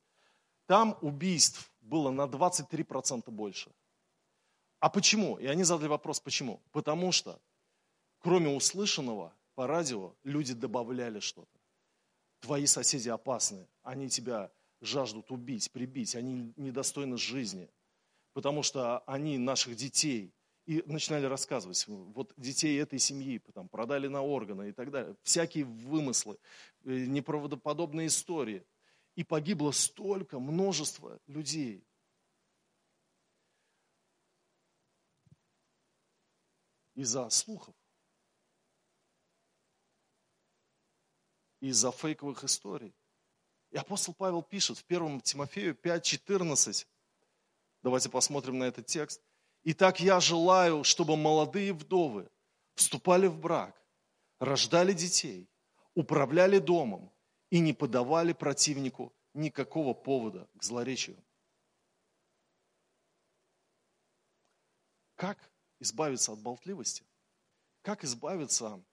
там 0.66 0.98
убийств 1.02 1.72
было 1.82 2.10
на 2.12 2.24
23% 2.24 3.30
больше. 3.30 3.72
А 4.84 4.90
почему? 4.90 5.38
И 5.38 5.46
они 5.46 5.64
задали 5.64 5.88
вопрос, 5.88 6.20
почему? 6.20 6.62
Потому 6.74 7.14
что, 7.14 7.40
кроме 8.20 8.50
услышанного 8.50 9.34
по 9.56 9.66
радио, 9.66 10.14
люди 10.26 10.54
добавляли 10.54 11.22
что-то. 11.22 11.58
Твои 12.42 12.66
соседи 12.66 13.08
опасны, 13.08 13.66
они 13.82 14.10
тебя 14.10 14.52
жаждут 14.82 15.32
убить, 15.32 15.72
прибить, 15.72 16.18
они 16.18 16.52
недостойны 16.58 17.18
жизни, 17.18 17.70
потому 18.34 18.62
что 18.62 19.00
они 19.06 19.38
наших 19.38 19.78
детей 19.78 20.34
и 20.66 20.84
начинали 20.86 21.28
рассказывать, 21.28 21.86
вот 21.88 22.34
детей 22.36 22.78
этой 22.78 23.00
семьи 23.00 23.40
там, 23.54 23.70
продали 23.70 24.10
на 24.10 24.22
органы 24.22 24.68
и 24.68 24.72
так 24.74 24.92
далее. 24.92 25.16
Всякие 25.24 25.64
вымыслы, 25.64 26.38
э, 26.84 27.06
неправдоподобные 27.06 28.08
истории. 28.08 28.66
И 29.16 29.24
погибло 29.24 29.72
столько, 29.72 30.40
множество 30.40 31.22
людей. 31.28 31.86
из-за 36.96 37.30
слухов, 37.30 37.76
из-за 41.60 41.92
фейковых 41.92 42.44
историй. 42.44 42.94
И 43.72 43.78
апостол 43.78 44.14
Павел 44.14 44.44
пишет 44.44 44.78
в 44.78 44.86
1 44.88 45.22
Тимофею 45.22 45.76
5.14, 45.76 46.86
давайте 47.82 48.10
посмотрим 48.10 48.60
на 48.60 48.66
этот 48.66 48.86
текст, 48.86 49.22
«Итак, 49.64 50.00
я 50.02 50.20
желаю, 50.20 50.84
чтобы 50.84 51.16
молодые 51.16 51.74
вдовы 51.74 52.30
вступали 52.76 53.28
в 53.28 53.40
брак, 53.40 53.82
рождали 54.40 54.92
детей, 54.92 55.50
управляли 55.96 56.60
домом 56.60 57.12
и 57.50 57.60
не 57.60 57.72
подавали 57.72 58.34
противнику 58.34 59.14
никакого 59.34 59.94
повода 59.94 60.50
к 60.58 60.64
злоречию». 60.64 61.18
Как 65.16 65.53
избавиться 65.84 66.32
от 66.32 66.40
болтливости? 66.40 67.06
Как 67.82 68.04
избавиться 68.04 68.84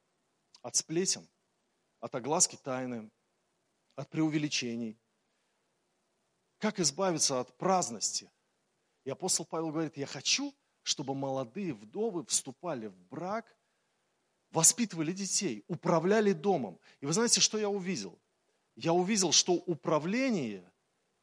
от 0.62 0.76
сплетен, 0.76 1.26
от 2.00 2.14
огласки 2.14 2.57
тайны, 2.57 3.11
от 3.96 4.11
преувеличений? 4.11 4.98
Как 6.59 6.79
избавиться 6.79 7.40
от 7.40 7.57
праздности? 7.57 8.31
И 9.05 9.11
апостол 9.11 9.46
Павел 9.46 9.70
говорит, 9.70 9.96
я 9.96 10.07
хочу, 10.07 10.55
чтобы 10.83 11.14
молодые 11.14 11.72
вдовы 11.72 12.26
вступали 12.26 12.88
в 12.88 13.03
брак, 13.07 13.57
воспитывали 14.50 15.12
детей, 15.12 15.64
управляли 15.68 16.33
домом. 16.33 16.79
И 17.00 17.07
вы 17.07 17.12
знаете, 17.12 17.40
что 17.40 17.59
я 17.59 17.70
увидел? 17.70 18.18
Я 18.74 18.92
увидел, 18.92 19.33
что 19.33 19.55
управление 19.55 20.70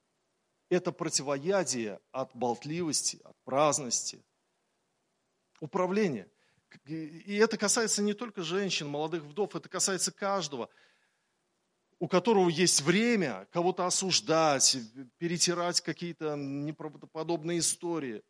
–это 0.69 0.91
противоядие 0.91 1.99
от 2.11 2.35
болтливости, 2.35 3.19
от 3.23 3.37
праздности, 3.43 4.23
управление. 5.59 6.29
И 6.85 7.35
это 7.37 7.57
касается 7.57 8.01
не 8.01 8.13
только 8.13 8.43
женщин, 8.43 8.87
молодых 8.87 9.23
вдов, 9.23 9.55
это 9.55 9.69
касается 9.69 10.11
каждого, 10.11 10.69
у 11.99 12.07
которого 12.07 12.49
есть 12.49 12.81
время 12.81 13.47
кого-то 13.51 13.85
осуждать, 13.85 14.77
перетирать 15.17 15.81
какие-то 15.81 16.35
неправдоподобные 16.35 17.59
истории. 17.59 18.23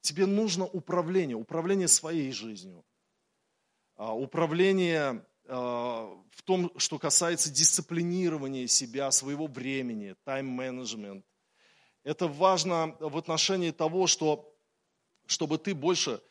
Тебе 0.00 0.26
нужно 0.26 0.64
управление, 0.64 1.36
управление 1.36 1.88
своей 1.88 2.32
жизнью, 2.32 2.84
а, 3.96 4.14
управление 4.14 5.26
а, 5.46 6.06
в 6.30 6.42
том, 6.42 6.72
что 6.78 6.98
касается 6.98 7.50
дисциплинирования 7.50 8.66
себя, 8.66 9.10
своего 9.10 9.46
времени, 9.46 10.14
тайм-менеджмент. 10.24 11.24
Это 12.02 12.28
важно 12.28 12.96
в 13.00 13.16
отношении 13.16 13.70
того, 13.70 14.06
что, 14.06 14.54
чтобы 15.26 15.58
ты 15.58 15.74
больше 15.74 16.22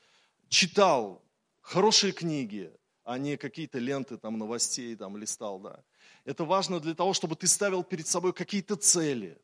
читал 0.54 1.24
хорошие 1.62 2.14
книги, 2.14 2.72
а 3.04 3.18
не 3.18 3.38
какие-то 3.38 3.80
ленты 3.80 4.18
там 4.18 4.38
новостей 4.38 4.96
там 4.96 5.18
листал, 5.18 5.60
да. 5.60 5.84
Это 6.26 6.46
важно 6.46 6.80
для 6.80 6.94
того, 6.94 7.14
чтобы 7.14 7.36
ты 7.36 7.48
ставил 7.48 7.84
перед 7.84 8.06
собой 8.06 8.34
какие-то 8.34 8.76
цели. 8.76 9.42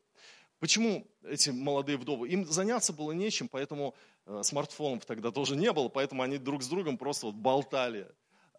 Почему 0.59 1.07
эти 1.23 1.49
молодые 1.49 1.97
вдовы? 1.97 2.29
Им 2.29 2.45
заняться 2.45 2.93
было 2.93 3.11
нечем, 3.11 3.47
поэтому 3.47 3.95
э, 4.27 4.43
смартфонов 4.43 5.05
тогда 5.05 5.31
тоже 5.31 5.55
не 5.55 5.71
было, 5.73 5.89
поэтому 5.89 6.21
они 6.21 6.37
друг 6.37 6.61
с 6.61 6.67
другом 6.67 6.97
просто 6.97 7.25
вот 7.25 7.35
болтали 7.35 8.07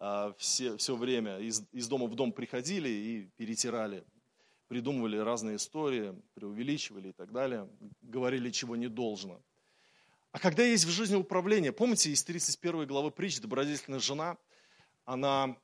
э, 0.01 0.33
все, 0.37 0.75
все 0.75 0.95
время. 0.97 1.39
Из, 1.39 1.63
из 1.71 1.87
дома 1.87 2.07
в 2.07 2.15
дом 2.15 2.33
приходили 2.33 2.89
и 2.89 3.29
перетирали, 3.37 4.03
придумывали 4.67 5.17
разные 5.17 5.55
истории, 5.55 6.13
преувеличивали 6.33 7.09
и 7.09 7.13
так 7.13 7.31
далее, 7.31 7.69
говорили, 8.01 8.49
чего 8.49 8.75
не 8.75 8.89
должно. 8.89 9.41
А 10.31 10.39
когда 10.39 10.63
есть 10.63 10.85
в 10.85 10.89
жизни 10.89 11.15
управление, 11.15 11.73
помните 11.73 12.09
из 12.09 12.23
31 12.23 12.87
главы 12.87 13.11
притч 13.11 13.39
«Добродетельная 13.39 13.99
жена», 13.99 14.37
она 15.03 15.57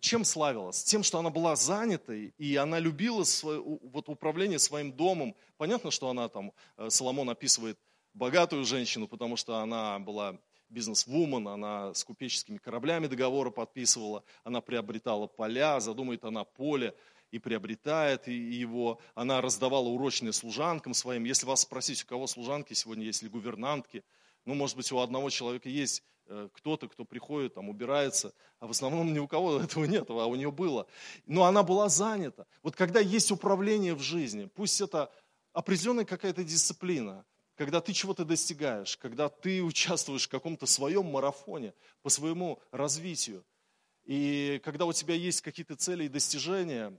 чем 0.00 0.24
славилась? 0.24 0.82
Тем, 0.84 1.02
что 1.02 1.18
она 1.18 1.30
была 1.30 1.56
занятой, 1.56 2.34
и 2.36 2.56
она 2.56 2.78
любила 2.78 3.24
свое, 3.24 3.60
вот, 3.60 4.08
управление 4.08 4.58
своим 4.58 4.92
домом. 4.92 5.34
Понятно, 5.56 5.90
что 5.90 6.10
она 6.10 6.28
там, 6.28 6.52
э, 6.76 6.90
Соломон 6.90 7.30
описывает 7.30 7.78
богатую 8.12 8.64
женщину, 8.64 9.06
потому 9.08 9.36
что 9.36 9.58
она 9.58 9.98
была 9.98 10.38
бизнес-вумен, 10.68 11.48
она 11.48 11.94
с 11.94 12.04
купеческими 12.04 12.58
кораблями 12.58 13.06
договоры 13.06 13.50
подписывала, 13.50 14.24
она 14.44 14.60
приобретала 14.60 15.26
поля, 15.26 15.80
задумает 15.80 16.24
она 16.24 16.44
поле, 16.44 16.94
и 17.30 17.38
приобретает 17.38 18.26
его. 18.28 19.00
Она 19.14 19.40
раздавала 19.40 19.88
урочные 19.88 20.32
служанкам 20.32 20.94
своим. 20.94 21.24
Если 21.24 21.46
вас 21.46 21.62
спросить, 21.62 22.04
у 22.04 22.06
кого 22.06 22.26
служанки 22.26 22.74
сегодня 22.74 23.04
есть, 23.04 23.22
или 23.22 23.28
гувернантки, 23.28 24.04
ну, 24.44 24.54
может 24.54 24.76
быть, 24.76 24.90
у 24.92 24.98
одного 24.98 25.28
человека 25.30 25.68
есть 25.68 26.02
э, 26.26 26.48
кто-то, 26.54 26.88
кто 26.88 27.04
приходит, 27.04 27.54
там, 27.54 27.68
убирается, 27.68 28.32
а 28.60 28.66
в 28.66 28.70
основном 28.70 29.12
ни 29.12 29.18
у 29.18 29.28
кого 29.28 29.60
этого 29.62 29.84
нет, 29.84 30.08
а 30.08 30.26
у 30.26 30.34
нее 30.34 30.50
было. 30.50 30.86
Но 31.26 31.44
она 31.44 31.62
была 31.62 31.88
занята. 31.88 32.46
Вот 32.62 32.76
когда 32.76 33.00
есть 33.00 33.30
управление 33.30 33.94
в 33.94 34.00
жизни, 34.00 34.48
пусть 34.54 34.80
это 34.80 35.12
определенная 35.52 36.04
какая-то 36.04 36.44
дисциплина, 36.44 37.24
когда 37.56 37.80
ты 37.80 37.92
чего-то 37.92 38.24
достигаешь, 38.24 38.96
когда 38.96 39.28
ты 39.28 39.62
участвуешь 39.62 40.26
в 40.26 40.30
каком-то 40.30 40.64
своем 40.64 41.06
марафоне 41.06 41.74
по 42.02 42.08
своему 42.08 42.60
развитию, 42.70 43.44
и 44.04 44.58
когда 44.64 44.86
у 44.86 44.92
тебя 44.94 45.14
есть 45.14 45.42
какие-то 45.42 45.76
цели 45.76 46.04
и 46.04 46.08
достижения, 46.08 46.98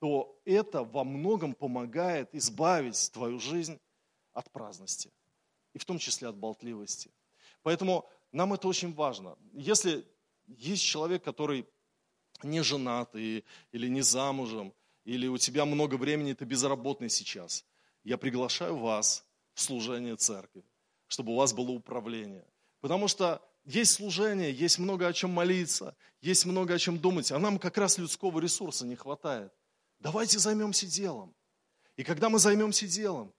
то 0.00 0.40
это 0.44 0.84
во 0.84 1.04
многом 1.04 1.54
помогает 1.54 2.34
избавить 2.34 3.10
твою 3.12 3.38
жизнь 3.38 3.78
от 4.32 4.50
праздности, 4.50 5.12
и 5.74 5.78
в 5.78 5.84
том 5.84 5.98
числе 5.98 6.28
от 6.28 6.36
болтливости. 6.36 7.10
Поэтому 7.62 8.08
нам 8.32 8.52
это 8.52 8.68
очень 8.68 8.94
важно. 8.94 9.36
Если 9.52 10.06
есть 10.46 10.84
человек, 10.84 11.24
который 11.24 11.66
не 12.42 12.62
женат 12.62 13.14
и, 13.16 13.44
или 13.72 13.88
не 13.88 14.02
замужем, 14.02 14.72
или 15.04 15.26
у 15.26 15.38
тебя 15.38 15.64
много 15.64 15.96
времени, 15.96 16.34
ты 16.34 16.44
безработный 16.44 17.10
сейчас, 17.10 17.64
я 18.04 18.16
приглашаю 18.16 18.76
вас 18.76 19.26
в 19.54 19.60
служение 19.60 20.16
церкви, 20.16 20.64
чтобы 21.08 21.32
у 21.32 21.36
вас 21.36 21.52
было 21.52 21.70
управление. 21.70 22.46
Потому 22.80 23.08
что 23.08 23.42
есть 23.64 23.92
служение, 23.94 24.52
есть 24.52 24.78
много 24.78 25.06
о 25.08 25.12
чем 25.12 25.30
молиться, 25.30 25.96
есть 26.20 26.46
много 26.46 26.74
о 26.74 26.78
чем 26.78 26.98
думать, 26.98 27.32
а 27.32 27.38
нам 27.38 27.58
как 27.58 27.76
раз 27.76 27.98
людского 27.98 28.38
ресурса 28.40 28.86
не 28.86 28.96
хватает. 28.96 29.52
Давайте 30.00 30.38
займемся 30.38 30.86
делом. 30.86 31.34
И 31.96 32.04
когда 32.04 32.28
мы 32.28 32.38
займемся 32.38 32.86
делом, 32.86 33.34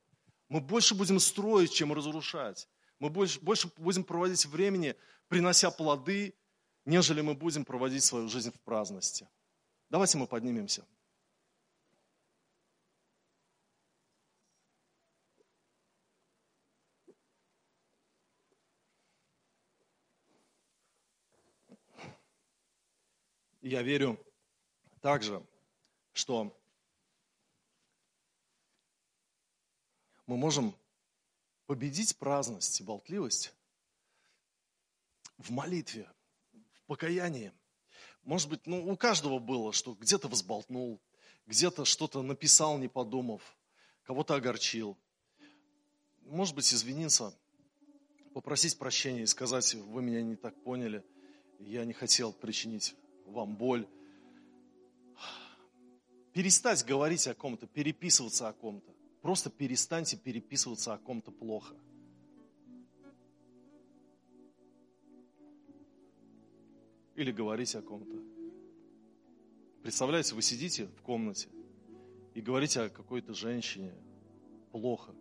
мы 0.50 0.60
больше 0.60 0.96
будем 0.96 1.20
строить, 1.20 1.72
чем 1.72 1.94
разрушать. 1.94 2.68
Мы 3.00 3.10
больше, 3.10 3.40
больше 3.40 3.72
будем 3.78 4.04
проводить 4.04 4.46
времени, 4.46 4.96
принося 5.28 5.72
плоды, 5.72 6.36
нежели 6.86 7.22
мы 7.22 7.34
будем 7.34 7.64
проводить 7.64 8.04
свою 8.04 8.28
жизнь 8.28 8.52
в 8.52 8.60
праздности. 8.62 9.30
Давайте 9.90 10.18
мы 10.18 10.28
поднимемся. 10.28 10.86
Я 23.62 23.82
верю 23.82 24.18
также, 25.02 25.46
что 26.20 26.54
мы 30.28 30.36
можем 30.36 30.76
победить 31.66 32.18
праздность 32.18 32.82
и 32.82 32.84
болтливость 32.84 33.54
в 35.38 35.50
молитве, 35.52 36.12
в 36.74 36.84
покаянии. 36.88 37.54
Может 38.24 38.50
быть, 38.50 38.68
ну, 38.68 38.86
у 38.92 38.98
каждого 38.98 39.40
было, 39.40 39.72
что 39.72 39.94
где-то 39.94 40.28
взболтнул, 40.28 41.00
где-то 41.46 41.86
что-то 41.86 42.22
написал, 42.22 42.78
не 42.78 42.90
подумав, 42.90 43.42
кого-то 44.04 44.36
огорчил. 44.36 44.98
Может 46.24 46.54
быть, 46.54 46.74
извиниться, 46.74 47.34
попросить 48.34 48.78
прощения 48.78 49.24
и 49.24 49.26
сказать, 49.26 49.74
вы 49.74 50.02
меня 50.02 50.22
не 50.22 50.36
так 50.36 50.62
поняли, 50.64 51.02
я 51.60 51.86
не 51.86 51.94
хотел 51.94 52.34
причинить 52.34 52.94
вам 53.26 53.56
боль 53.56 53.88
перестать 56.34 56.86
говорить 56.86 57.28
о 57.28 57.34
ком-то, 57.34 57.68
переписываться 57.68 58.48
о 58.48 58.54
ком-то. 58.54 58.94
Просто 59.22 59.50
перестаньте 59.50 60.18
переписываться 60.18 60.94
о 60.94 60.98
ком-то 60.98 61.32
плохо. 61.32 61.76
Или 67.16 67.32
говорить 67.32 67.76
о 67.76 67.82
ком-то. 67.82 68.18
Представляете, 69.82 70.36
вы 70.36 70.42
сидите 70.42 70.88
в 70.88 71.02
комнате 71.02 71.50
и 72.34 72.42
говорите 72.42 72.82
о 72.82 72.90
какой-то 72.90 73.34
женщине 73.34 73.94
плохо, 74.72 75.14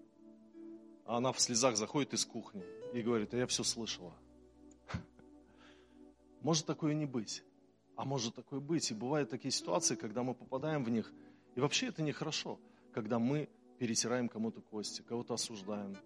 а 1.05 1.17
она 1.17 1.33
в 1.33 1.41
слезах 1.41 1.77
заходит 1.77 2.15
из 2.15 2.25
кухни 2.25 2.63
и 2.93 3.03
говорит, 3.03 3.35
а 3.35 3.39
я 3.39 3.47
все 3.47 3.65
слышала. 3.65 4.15
Может 6.43 6.67
такое 6.67 6.95
не 6.95 7.07
быть. 7.07 7.43
А 7.99 8.05
может 8.05 8.37
такое 8.37 8.61
быть. 8.61 8.93
И 8.93 8.95
бывают 8.95 9.29
такие 9.29 9.51
ситуации, 9.51 9.97
когда 9.97 10.23
мы 10.23 10.33
попадаем 10.33 10.85
в 10.85 10.89
них. 10.89 11.13
И 11.57 11.61
вообще 11.61 11.89
это 11.89 12.01
нехорошо, 12.01 12.61
когда 12.95 13.19
мы 13.19 13.49
перетираем 13.81 14.29
кому-то 14.29 14.61
кости, 14.61 15.03
кого-то 15.03 15.35
осуждаем. 15.35 15.97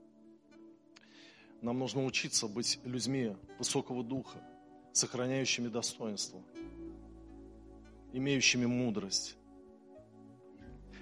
Нам 1.61 1.79
нужно 1.79 2.03
учиться 2.07 2.49
быть 2.49 2.81
людьми 2.85 3.37
высокого 3.59 4.03
духа, 4.03 4.43
сохраняющими 4.93 5.69
достоинство, 5.69 6.43
имеющими 8.15 8.65
мудрость, 8.65 9.37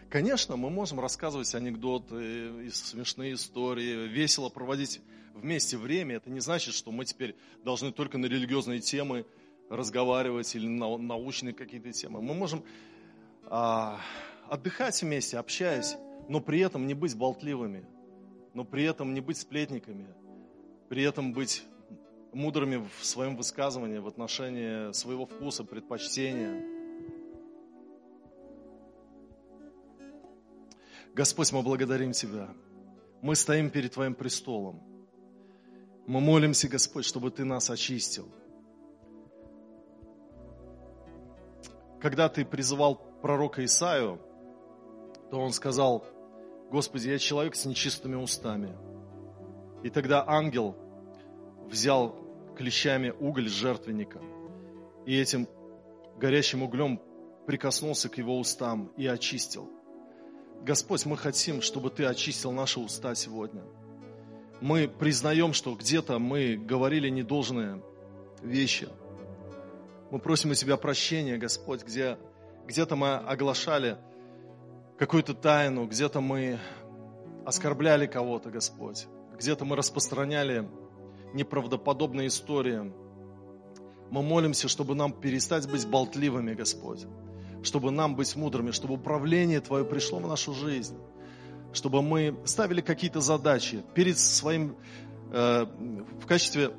Конечно, 0.09 0.57
мы 0.57 0.71
можем 0.71 0.99
рассказывать 0.99 1.55
анекдоты, 1.55 2.69
смешные 2.73 3.35
истории, 3.35 4.09
весело 4.09 4.49
проводить 4.49 5.01
вместе 5.35 5.77
время. 5.77 6.17
Это 6.17 6.31
не 6.31 6.41
значит, 6.41 6.75
что 6.75 6.91
мы 6.91 7.05
теперь 7.05 7.37
должны 7.63 7.93
только 7.93 8.19
на 8.19 8.27
религиозные 8.27 8.81
темы 8.81 9.25
разговаривать 9.71 10.55
или 10.55 10.67
на 10.67 10.99
научные 10.99 11.55
какие-то 11.55 11.93
темы. 11.93 12.21
Мы 12.21 12.35
можем 12.35 12.65
а, 13.45 14.01
отдыхать 14.49 15.01
вместе, 15.01 15.39
общаясь, 15.39 15.97
но 16.29 16.41
при 16.41 16.61
этом 16.61 16.87
не 16.87 16.95
быть 16.95 17.17
болтливыми, 17.17 17.87
но 18.53 18.65
при 18.65 18.85
этом 18.85 19.15
не 19.15 19.21
быть 19.21 19.39
сплетниками, 19.39 20.09
при 20.89 21.05
этом 21.05 21.33
быть 21.33 21.63
мудрыми 22.33 22.85
в 22.99 23.05
своем 23.05 23.37
высказывании, 23.37 23.99
в 23.99 24.09
отношении 24.09 24.93
своего 24.93 25.25
вкуса, 25.25 25.65
предпочтения. 25.65 26.63
Господь, 31.15 31.53
мы 31.53 31.63
благодарим 31.63 32.13
Тебя. 32.13 32.49
Мы 33.23 33.37
стоим 33.37 33.71
перед 33.71 33.93
Твоим 33.93 34.15
престолом. 34.15 34.83
Мы 36.07 36.21
молимся, 36.21 36.69
Господь, 36.69 37.05
чтобы 37.05 37.31
Ты 37.31 37.45
нас 37.45 37.71
очистил. 37.71 38.29
Когда 42.01 42.29
Ты 42.29 42.45
призывал 42.45 42.97
пророка 43.23 43.65
Исаию, 43.65 44.21
то 45.31 45.39
он 45.39 45.53
сказал, 45.53 46.05
Господи, 46.71 47.09
я 47.09 47.19
человек 47.19 47.55
с 47.55 47.67
нечистыми 47.67 48.17
устами. 48.17 48.77
И 49.83 49.91
тогда 49.91 50.25
ангел 50.27 50.77
взял 51.67 52.17
клещами 52.57 53.11
уголь 53.19 53.49
с 53.49 53.53
жертвенника 53.53 54.21
и 55.07 55.17
этим 55.17 55.49
горящим 56.19 56.63
углем 56.63 57.01
прикоснулся 57.47 58.09
к 58.09 58.19
его 58.19 58.39
устам 58.39 58.93
и 58.97 59.07
очистил. 59.07 59.71
Господь, 60.63 61.07
мы 61.07 61.17
хотим, 61.17 61.63
чтобы 61.63 61.91
Ты 61.91 62.05
очистил 62.05 62.53
наши 62.53 62.79
уста 62.79 63.15
сегодня. 63.15 63.63
Мы 64.61 64.89
признаем, 64.89 65.55
что 65.55 65.75
где-то 65.75 66.19
мы 66.19 66.57
говорили 66.57 67.09
недолжные 67.09 67.83
вещи. 68.43 68.89
Мы 70.11 70.19
просим 70.19 70.51
у 70.51 70.55
Тебя 70.55 70.77
прощения, 70.77 71.39
Господь, 71.39 71.85
где 71.85 72.19
где-то 72.67 72.95
мы 72.97 73.15
оглашали 73.15 73.97
какую-то 74.99 75.35
тайну, 75.35 75.87
где-то 75.87 76.21
мы 76.21 76.59
оскорбляли 77.47 78.07
кого-то, 78.07 78.51
Господь, 78.51 79.07
где-то 79.37 79.65
мы 79.65 79.77
распространяли 79.77 80.69
неправдоподобные 81.33 82.29
истории. 82.29 82.93
Мы 84.11 84.23
молимся, 84.23 84.69
чтобы 84.69 84.95
нам 84.95 85.13
перестать 85.13 85.71
быть 85.71 85.87
болтливыми, 85.87 86.55
Господь, 86.55 87.07
чтобы 87.63 87.91
нам 87.91 88.17
быть 88.17 88.35
мудрыми, 88.37 88.73
чтобы 88.73 88.95
управление 88.95 89.61
Твое 89.61 89.85
пришло 89.85 90.19
в 90.19 90.27
нашу 90.27 90.55
жизнь, 90.55 90.97
чтобы 91.73 92.03
мы 92.03 92.37
ставили 92.45 92.81
какие-то 92.81 93.21
задачи 93.21 93.83
перед 93.95 94.19
своим, 94.19 94.77
э, 95.33 95.67
в 96.21 96.27
качестве 96.27 96.73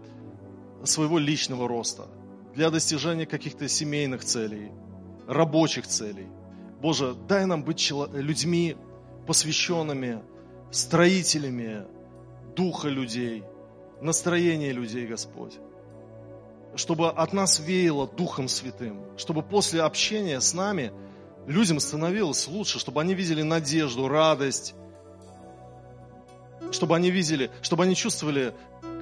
своего 0.83 1.17
личного 1.17 1.67
роста, 1.67 2.07
для 2.53 2.69
достижения 2.69 3.25
каких-то 3.25 3.67
семейных 3.67 4.23
целей, 4.23 4.71
рабочих 5.27 5.87
целей. 5.87 6.27
Боже, 6.81 7.15
дай 7.27 7.45
нам 7.45 7.63
быть 7.63 7.91
людьми 8.13 8.75
посвященными, 9.27 10.21
строителями 10.71 11.85
духа 12.55 12.87
людей, 12.89 13.43
настроения 14.01 14.71
людей, 14.71 15.05
Господь. 15.07 15.53
Чтобы 16.75 17.09
от 17.09 17.33
нас 17.33 17.59
веяло 17.59 18.07
Духом 18.07 18.47
Святым, 18.47 19.03
чтобы 19.17 19.43
после 19.43 19.81
общения 19.81 20.39
с 20.39 20.53
нами 20.53 20.91
людям 21.45 21.79
становилось 21.79 22.47
лучше, 22.47 22.79
чтобы 22.79 23.01
они 23.01 23.13
видели 23.13 23.41
надежду, 23.41 24.07
радость, 24.07 24.73
чтобы 26.71 26.95
они 26.95 27.11
видели, 27.11 27.51
чтобы 27.61 27.83
они 27.83 27.95
чувствовали, 27.95 28.53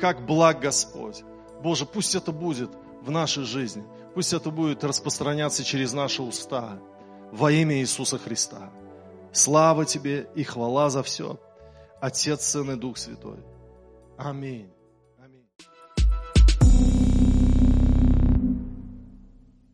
как 0.01 0.25
благ 0.25 0.59
Господь. 0.59 1.23
Боже, 1.61 1.85
пусть 1.85 2.15
это 2.15 2.31
будет 2.31 2.71
в 3.09 3.11
нашей 3.11 3.43
жизни. 3.43 3.83
Пусть 4.13 4.33
это 4.33 4.51
будет 4.51 4.83
распространяться 4.83 5.63
через 5.63 5.93
наши 5.93 6.21
уста 6.21 6.79
во 7.31 7.51
имя 7.51 7.79
Иисуса 7.79 8.19
Христа. 8.19 8.69
Слава 9.31 9.85
Тебе 9.85 10.29
и 10.35 10.43
хвала 10.43 10.89
за 10.89 11.01
все. 11.01 11.39
Отец, 11.99 12.45
Сын 12.45 12.71
и 12.71 12.75
Дух 12.75 12.97
Святой. 12.97 13.39
Аминь. 14.17 14.71